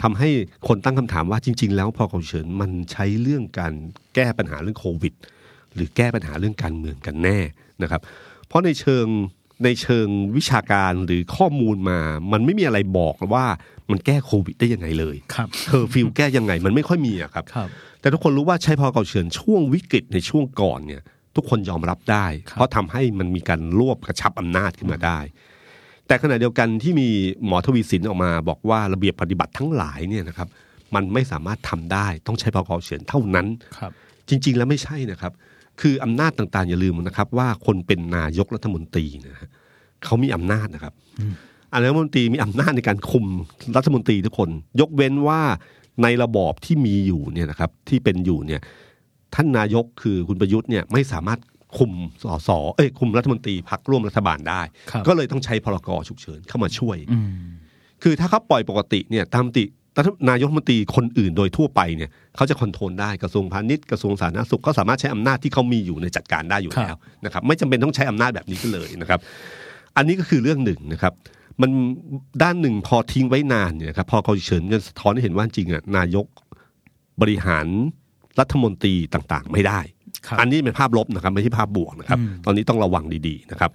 [0.03, 0.29] ทำให้
[0.69, 3.73] คนตั้งคำถามว่าจริง ๆ แล้วพรกฉุกเฉินมันใช้เรื่องการ
[4.15, 5.15] แก้ปัญหาเรื่องโควิด
[5.75, 7.39] หรือแก้ปัญหาเรื่องการเมืองกันแน่
[7.83, 8.01] นะครับ
[8.49, 9.07] เพราะในเชิง
[9.65, 11.99] ในเชิงวิชาการหรือข้อมูลมา
[12.33, 13.47] มันไม่มีอะไรบอกว่า
[13.91, 17.69] มันแก้โควิดได้ยังไงเลยครับเคอร์ฟิวแก้ยังไงมันไม่ค่อยมีอะครับครับ
[18.01, 21.03] แต่ทุกคนรู้ว่าใช้พ.ร.ก.ฉุกเฉินช่วงวิกฤตในช่วงก่อนเนี่ย
[21.37, 25.19] ทุกคนยอมรับได้ครับเพราะทำให้มันมีการรวบกระชับอำนาจขึ้นมาได้
[26.07, 27.09] แต่ขณะเดียวกันที่มี
[27.47, 30.49] หมอทวีศิลป์ออกมา บอกว่าระเบียบปฏิบัติทั้งหลายเนี่ยนะครับ
[30.95, 33.47] มันไม่สามารถทำได้ต้องใช้พ.ร.ก.ฉุกเฉินเท่านั้น
[33.79, 33.93] ครับ
[34.29, 35.33] จริง ๆ แล้วไม่ใช่นะครับ
[35.81, 39.51] คืออำนาจต่างๆอย่าลืมนะครับ ว่าคนเป็นนายกรัฐมนตรีนะฮะ
[40.05, 40.95] เขามีอำนาจนะครับ
[41.73, 43.27] อันรัฐมนตรีมีอำนาจในการคุม
[43.77, 44.51] รัฐมนตรีทุกคน
[44.81, 45.41] ยกเว้นว่า
[46.03, 48.61] ในระบอบที่มีอยู่เนี่ยนะครับที่เป็นอยู่เนี่ย
[49.35, 51.41] ท่านนายกคือคุณประยุทธ์เนี่ยไม่สามารถ
[51.79, 57.31] คุมสสเอ้ยคุมรัฐมนตรีพักร่วมรัฐบาลได้ครับก็เลยต้องใช้พรกฉุกเฉินเข้ามาช่วยอืม
[58.03, 59.64] คือถ้าเขาปล่อยปกติเนี่ยตามปกติ
[59.99, 69.20] รัฐนายกรัฐมนตรีคนอื่นโดยทั่วไปเนี่ยเขาจะคอนโทรลได้กระทรวงพาณิชย์กระทรวงสาธารณสุขก็สามารถใช้อำนาจที่เขามีอยู่ในจัดการได้อยู่ครับแล้วนะครับ ไม่จำเป็นต้องใช้อำนาจแบบนี้ก็เลยนะครับ
[69.97, 71.12] อันนี้ก็คือเรื่องหนึ่งนะครับ
[71.62, 71.70] มัน
[72.43, 76.27] ด้านหนึ่งพอทิ้งไว้นานเนี่ยครับพอเขาเฉินจะสะท้อนให้เห็นว่าจริงอะนายก
[77.20, 77.66] บริหาร
[78.41, 79.96] รัฐมนตรีต่างๆ ไม่ได้ครับ
[80.41, 83.70] อันนี้เป็นภาพลบนะครับไม่ใช่ภาพบวกนะครับอืมตอนนี้ต้องระวังดีๆนะครับ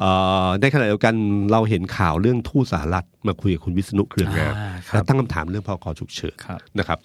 [0.00, 0.10] เอ่
[0.46, 1.14] อในขณะเดียวกัน
[1.52, 6.98] เราเห็นข่าวเรื่องทูตสหรัฐมาคุยกับคุณวิษณุเครืองามอ่าครัและบตั้งคำถามเรื่องพรกฉุกเฉินครับนะครับ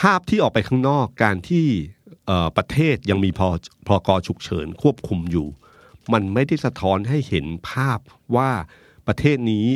[0.00, 1.66] ภาพที่ออกไปข้างนอกการที่
[2.26, 3.48] เอ่อประเทศยังมีพอ
[3.86, 5.48] พรกฉุกเฉินควบคุมอยู่
[6.12, 7.98] มันไม่ได้สะท้อนให้เห็นภาพ
[8.36, 8.50] ว่า
[9.06, 9.66] ประเทศนี้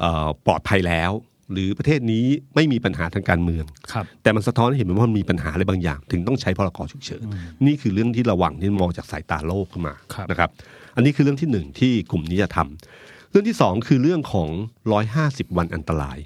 [0.00, 1.12] เอ่อปลอดภัยแล้ว
[1.52, 2.24] หรือประเทศนี้
[2.54, 7.22] ไม่มีปัญหาทางการเมืองครับแต่มันสะท้อนให้เห็นว่ามันมีปัญหาอะไรบางอย่าง ถึงต้องใช้พรกฉุกเฉิน
[7.66, 10.50] นี่คือเรื่องที่ระวังที่มองจากสายตาโลกขึ้นมาครับนะครับ
[10.96, 14.48] อันนี้คือเรื่องที่หนึ่งที่กลุ่มนี้จะทำเรื่องที่สองคือเรื่องของ
[14.92, 16.18] ร้อยห้าสิบวันอันตราย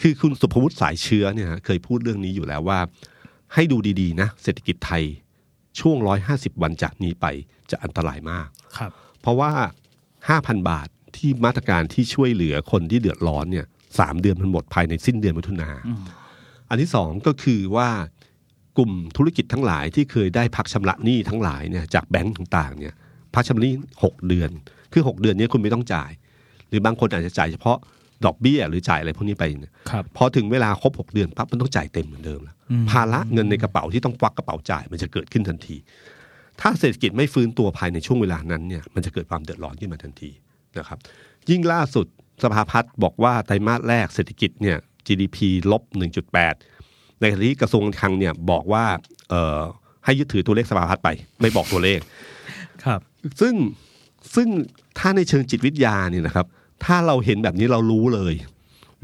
[0.00, 2.78] คือคุณสุภวุฒิสายเชื้อเนี่ยฮะเคยพูดเรื่องนี้อยู่แล้วว่า
[3.54, 5.04] ให้ดูดีๆนะเศรษฐกิจไทย
[5.80, 7.26] ช่วงร้อยห้าสิบวันจากนี้ไป
[7.70, 8.48] จะอันตรายมาก
[8.78, 8.90] ครับ
[9.20, 9.52] เพราะว่า
[10.28, 13.66] ห้าพันบาทที่มาตรการที่ช่วยเหลือคนที่เดือดร้อนเนี่ย
[13.98, 15.68] สามเดือนมันหมดภายในสิ้นเดือนมิถุนา
[16.68, 17.88] อันที่สองก็คือว่า
[18.76, 22.94] กลุ่มธุรกิจทั้งหลายที่เคยได้พักชำระหนี้ทั้งหลายเนี่ยจากแบงก์ต่างๆเนี่ย
[23.34, 23.72] พักชำระหนี้
[24.04, 24.50] หกเดือน
[24.92, 26.10] คือหกเดือนนี้คุณไม่ต้องจ่าย
[26.68, 27.78] หรือบางคนอาจจะจ่ายเฉพาะ
[28.24, 35.76] ดอกเบี้ยหรือจ่ายอะไรพวกนี้ไปเนี่ยครับพอถึงเวลาครบหกเดือนปั๊บมันต้องจ่ายเต็มเหมือนเดิมแล้วอืมภาระเงินในกระเป๋าที่ต้องควักกระเป๋าจ่าย มันจะเกิดขึ้นทันที
[36.60, 40.30] ถ้าเศรษฐกิจไม่ฟื้นตัวภายในช่วงเวลานั้นเนี่ยมันจะเกิดความเดือดร้อนขึ้นมาทันที
[40.78, 40.98] นะครับ
[41.50, 42.06] ยิ่งล่าสุด
[42.44, 44.76] สภาพัฒน์บอกว่าไตรมาสแรกเศรษฐกิจเนี่ย
[45.06, 45.38] GDP
[45.70, 45.82] ลบ
[46.46, 48.84] 1.8 ในขณะที่กระทรวงการคลังเนี่ยบอกว่า
[49.28, 49.60] เอ่อ
[50.04, 51.08] ให้ยึดถือตัวเลขสภาพัฒน์ไป
[51.40, 52.00] ไม่บอกตัวเลข
[52.84, 53.00] ครับ
[53.40, 53.54] ซึ่ง
[54.34, 54.48] ซึ่ง
[54.98, 56.46] ถ้าในเชิงจิตวิทยาเนี่ยนะครับ
[56.84, 58.34] ถ้าเราเห็นแบบนี้เรารู้เลย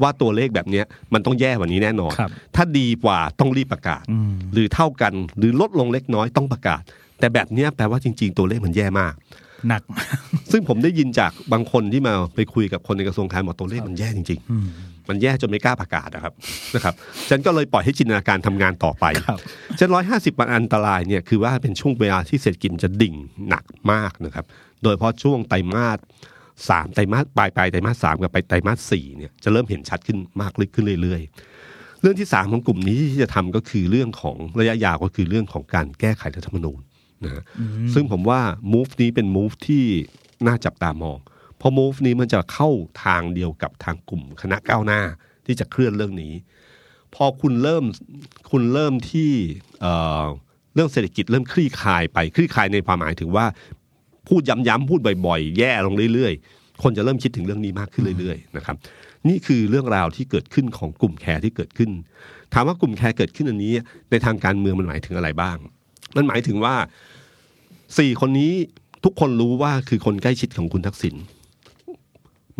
[0.01, 6.81] ว่าตัวเลขแบบเนี้ยมันต้องแย่กว่านี้แน่นอนครับถ้าดีกว่าต้องรีบประกาศอืมหรือเท่ากันหรือลดลงเล็กน้อยต้องประกาศ
[7.19, 9.13] แต่แบบเนี้ยแปลว่าจริง ๆ ตัวเลขมันแย่มาก
[9.67, 9.81] หนัก
[10.51, 16.33] ซึ่งผมได้ยินจากบางคนที่มาไปคุยกับคนในกระทรวงการบอกตัวเลขมันแย่จริงอืมๆมันแย่จนไม่กล้าประกาศนะครับ
[16.75, 16.93] นะครับ
[17.29, 19.39] ฉันก็เลยปล่อยให้จินตนาการทำงานต่อไปครับ
[19.79, 23.15] ฉันร้อยห้าสิบวันอันตรายเนี่ยคือว่าเป็นช่วงเวลาที่เศรษฐกิจจะดิ่ง
[23.49, 24.45] หนักมากนะครับ
[24.83, 25.99] โดยเฉพาะช่วงไตรมาส
[26.69, 31.55] สามไตรมาสปลายปลายไตรมาสสามกับไปไตรมาสสี่เนี่ยจะเริ่มเห็นชัดขึ้นมากลึกขึ้นเรื่อยๆ
[32.05, 36.81] รื่องที่สามของกลุ่มนี้ที่จะทำก็คือเรื่องของระยะยาวก็คือเรื่องของการแก้ไขรัฐธรรมนูญ
[37.23, 37.43] นะฮะ
[37.93, 38.41] ซึ่งผมว่า
[38.73, 39.83] move นี้เป็น move ที่
[40.47, 41.17] น่าจับตามอง
[41.57, 42.69] เพราะ move นี้มันจะเข้า
[43.03, 45.01] ทางเดียวกับทางกลุ่มคณะก้าวหน้า
[45.45, 46.33] ที่จะเคลื่อนเรื่องนี้
[47.15, 47.83] พอคุณเริ่ม
[48.51, 49.31] คุณเริ่มที่
[49.81, 49.93] เอ่
[50.23, 50.25] อ
[50.73, 53.45] เรื่องเศรษฐกิจเริ่มคลี่คลายไปคลี่คลายในความหมายถึงว่า
[54.27, 58.75] พูดย้ำๆพูดบ่อยๆ แย่ลงเรื่อยๆ คนจะเริ่มคิดถึงเรื่องนี้มากขึ้นเรื่อยๆนะครับ
[59.29, 61.91] นี่คือเรื่องราวที่เกิดขึ้นของกลุ่มแคร์ที่เกิดขึ้น
[62.53, 63.73] ถามว่ากลุ่มแคร์เกิดขึ้นอันนี้
[64.11, 65.57] ในทางการเมืองมันหมายถึงอะไรบ้าง
[66.15, 66.75] มันหมายถึงว่า
[67.97, 68.53] สี่คนนี้
[69.03, 71.15] ทุกคนรู้ว่าคือคนใกล้ชิดของคุณทักษิณ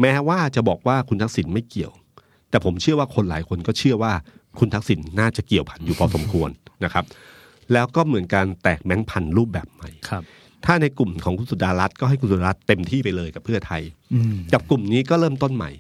[0.02, 1.92] แม้ว่าจะบอกว่าคุณทักษิณไม่เกี่ยว
[2.50, 4.14] แต่ผมเชื่อว่าคนหลายคนก็เชื่อว่า
[4.60, 6.50] คุณทักษิณน่าจะเกี่ยวพันอยู่พอสมควร
[6.84, 7.06] นะครับ
[7.74, 10.24] แล้วก็เหมือนการแตกแมงพันธุ์รูปแบบใหม่ครับ
[10.66, 13.82] ถ้าในกลุ่มของคุณสุดารัตน์ก็ให้คุณสุดารัตน์เต็มที่ไปเลยกับเพื่อไทย
[14.14, 15.72] อืมกับกลุ่มนี้ก็เริ่มต้นใหม่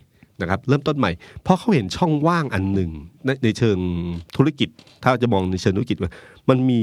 [0.41, 1.11] นะครับ เริ่มต้นใหม่
[1.43, 2.91] เพราะเขาเห็นช่องว่างอันหนึ่ง
[3.26, 3.78] ในในเชิง
[4.36, 4.69] ธุรกิจ
[5.03, 6.11] ถ้าจะมองในเชิงธุรกิจว่า
[6.49, 6.79] มันมี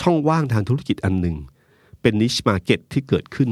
[0.00, 1.36] ช่องว่างทางธุรกิจอันหนึ่ง
[2.02, 3.50] เป็น niche market ที่เกิดขึ้น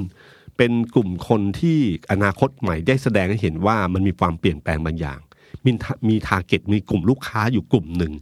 [0.56, 1.78] เป็นกลุ่มคนที่
[2.10, 5.20] อนาคตใหม่ได้แสดงให้เห็นว่ามันมีความเปลี่ยนแปลงบางอย่าง
[5.64, 8.12] มีทามี target มีกลุ่มลูกค้าอยู่กลุ่มหนึ่ง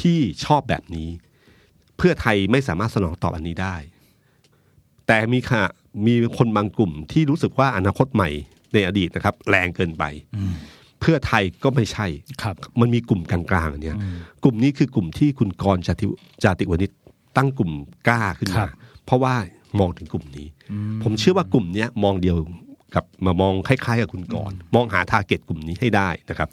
[0.00, 1.08] ที่ชอบแบบนี้
[1.96, 3.76] เพื่อไทยไม่สามารถสนองตอบอันนี้ได้
[5.06, 5.62] แต่มีค่ะ
[6.06, 8.30] มีคนบางกลุ่มที่รู้สึกว่าอนาคตใหม่
[8.72, 10.04] ในอดีตนะครับ แรงเกินไป
[11.02, 12.06] เพื่อไทยก็ไม่ใช่
[12.42, 13.96] ครับ มันมีกลุ่มกลางๆอันเนี้ย
[14.44, 16.06] กลุ่มนี้คือกลุ่มที่คุณกรณ์จาติ
[16.44, 16.90] จาติวณิช
[17.36, 17.72] ตั้งกลุ่ม
[18.08, 18.70] กล้าขึ้นครัมาบ
[19.06, 19.34] เพราะว่า
[19.78, 20.46] มองถึงกลุ่มนี้
[21.02, 22.36] ผมเชื่อว่ากลุ่มเนี้ยมองเดียว
[22.94, 26.48] กับมามองคล้ายๆกับคุณกรณ์มองหาทาร์เก็ตกลุ่มนี้ให้ได้นะครับ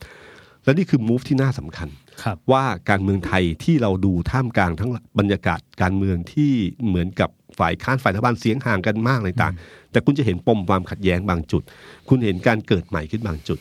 [0.63, 1.89] และนี่คือมูฟที่น่าสำคัญ
[2.23, 4.89] ครับว่าการเมืองไทยที่เราดูท่ามกลางทั้ง
[5.19, 6.51] บรรยากาศการเมืองที่
[6.87, 7.29] เหมือนกับ
[7.59, 9.53] ฝ่ายค้านฝ่ายรัฐบาลเสียงห่างกันมากเลยต่าง
[9.91, 11.63] แต่คุณจะเห็นปมความขัดแย้งบางจุด
[12.07, 13.59] คุณเห็นการเกิดใหม่ขึ้นบางจุด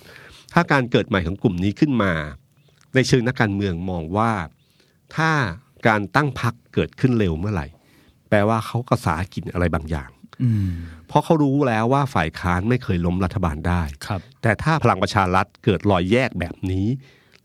[0.53, 2.13] ถ้าการเกิดใหม่ของกลุ่มนี้ขึ้นมา
[2.95, 4.33] ในเชิงนักการเมืองมองว่า
[5.17, 5.31] ถ้า
[5.89, 7.67] การตั้งพรรคเกิดขึ้นเร็วเมื่อไหร่
[8.29, 10.11] แปลว่าเขาก็สากินอะไรบางอย่าง
[10.43, 10.73] อืม
[11.09, 16.87] เพราะเขารู้แล้วว่าฝ่ายค้านไม่เคยล้มรัฐบาลได้ครับ แต่ถ้าพลังประชารัฐเกิดรอยแยกแบบนี้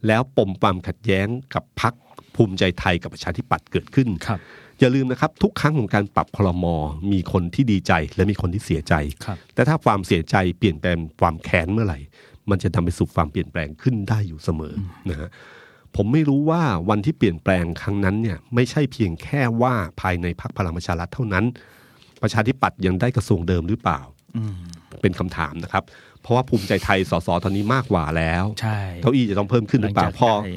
[0.08, 1.94] แล้วปมความขัดแย้งกับพัก
[2.36, 4.40] ภูมิใจไทยกับประชาธิปัตย์เกิดขึ้นครับ
[4.80, 6.66] อย่าลืมนะครับ ทุกครั้งของการปรับคลม
[7.12, 8.94] มีคนที่ดีใจและมีคนที่เสียใจ
[9.26, 12.00] ครับแต่ถ้าความเสียใจเปลี่ยนแปลงความแค้นเมื่อไหร่
[12.50, 14.74] มันจะทำไปสู่ความเปลี่ยนแปลงขึ้นได้อยู่เสมอ
[15.10, 15.30] นะฮะ
[15.96, 21.46] ผมไม่รู้ว่าวันที่เปลี่ยนแปลงครั้งนั้นเนี่ยไม่ใช่เพียงแค่ว่าภายในพรรคพลังประชารัฐเท่านั้น
[22.22, 24.00] ประชาธิปัตย์ยังได้กระทรวงเดิมหรือเปล่า
[24.38, 24.56] อืม
[25.02, 25.84] เป็นคำถามนะครับ
[26.22, 30.54] เพราะว่าภูมิใจไทยสสตอนนี้มากกว่าแล้วใช่เก้าอี้จะต้องเพิ่มขึ้นหรือเปล่าหลังจากพอได้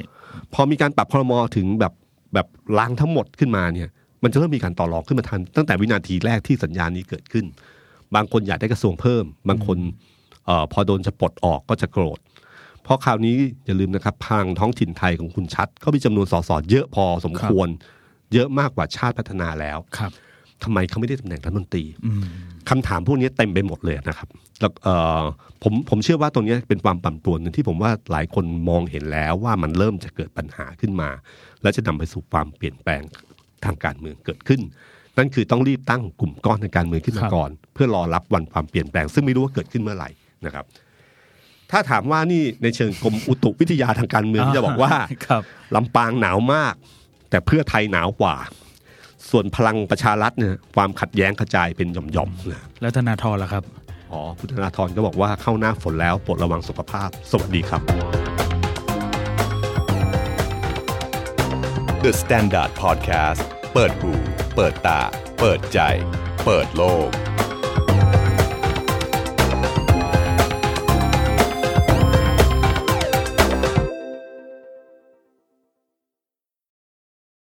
[0.53, 1.93] พอมีการปรับครมถึงแบบ
[2.33, 3.89] แบบล้างทั้งหมดขึ้นมาเนี่ย
[4.23, 7.45] มันจะเริ่มมีการต่อรองขึ้นมาทัน ตั้งแต่วินาทีแรกที่สัญญาณนี้เกิดขึ้น
[8.15, 12.19] บางคนอยากได้กระทรวงเพิ่ม บางคนเออพอโดนจะปลดออกก็จะโกรธ
[12.83, 13.35] เพราะคราวนี้
[13.65, 17.67] อย่าลืมนะครับพลังท้องถิ่นไทยของคุณชัด ก็มีจำนวนสสเยอะพอสมควร
[18.33, 20.11] เยอะมากกว่าชาติพัฒนาแล้วครับ
[20.63, 22.23] ทำไมเขาไม่ได้ตำแหน่งรัฐมนตรีอืม
[22.69, 24.27] คำถามพวกนี้เต็มไปหมดเลยนะครับ
[24.59, 25.23] แล้วเอ่อ
[25.63, 31.09] ผมผมเชื่อว่าตรงนี้เป็นความปั่นป่วนหนึ่งที่ผมว่าหลายคนมองเห็นแล้วว่ามันเริ่มจะเกิดปัญหาขึ้นมา
[31.61, 33.01] และจะนำไปสู่ความเปลี่ยนแปลง
[33.65, 34.61] ทางการเมืองเกิดขึ้น
[35.17, 40.09] นั่นคือต้องรีบตั้งกลุ่มก้อนทางการเมืองขึ้นมาครับก่อน เพื่อรอรับวันความเปลี่ยนแปลง ซึ่งไม่รู้ว่าเกิดขึ้นเมื่อไหร่
[40.45, 40.65] นะครับ
[41.71, 44.91] ถ้าถามว่านี่ในเชิงกรมอุตุวิทยาทางการเมืองจะบอกว่า
[45.27, 45.43] ครับ
[45.75, 46.73] ลำปางหนาวมาก
[47.29, 48.35] แต่เพื่อไทยหนาวกว่า
[49.29, 53.63] ส่วนพลังประชารัฐเนี่ยความขัดแย้งกระจายเป็นหย่อมๆนะแล้วธนาธรล่ะครับ
[54.11, 57.81] อ๋อคุณธนาธรก็บอกว่าเข้าหน้าฝนแล้วโปรดระวังสุขภาพ สวัสดีครับ
[62.03, 63.41] The Standard Podcast
[63.73, 64.11] เปิดหู
[64.55, 65.01] เปิดตา
[65.39, 65.79] เปิดใจ
[66.45, 67.09] เปิดโลก